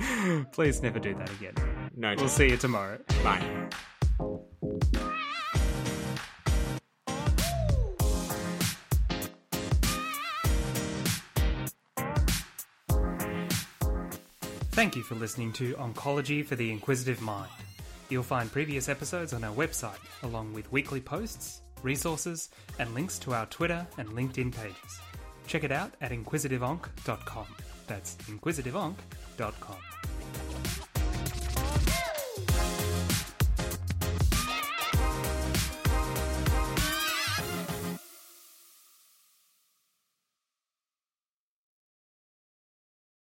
We'll... 0.00 0.44
Please 0.52 0.82
never 0.82 0.98
do 0.98 1.14
that 1.14 1.30
again. 1.30 1.54
No. 1.96 2.14
We'll 2.16 2.28
see 2.28 2.48
you 2.48 2.56
tomorrow. 2.56 2.98
Bye. 3.22 3.68
Thank 14.78 14.94
you 14.94 15.02
for 15.02 15.16
listening 15.16 15.52
to 15.54 15.74
Oncology 15.74 16.46
for 16.46 16.54
the 16.54 16.70
Inquisitive 16.70 17.20
Mind. 17.20 17.50
You'll 18.08 18.22
find 18.22 18.50
previous 18.50 18.88
episodes 18.88 19.32
on 19.32 19.44
our 19.44 19.54
website, 19.54 19.98
along 20.22 20.54
with 20.54 20.70
weekly 20.72 21.00
posts, 21.00 21.62
resources, 21.82 22.50
and 22.78 22.94
links 22.94 23.18
to 23.20 23.34
our 23.34 23.46
Twitter 23.46 23.86
and 23.98 24.08
LinkedIn 24.10 24.54
pages. 24.54 25.00
Check 25.46 25.64
it 25.64 25.72
out 25.72 25.92
at 26.00 26.10
inquisitiveonc.com. 26.12 27.46
That's 27.86 28.16
inquisitiveonc.com. 28.16 29.87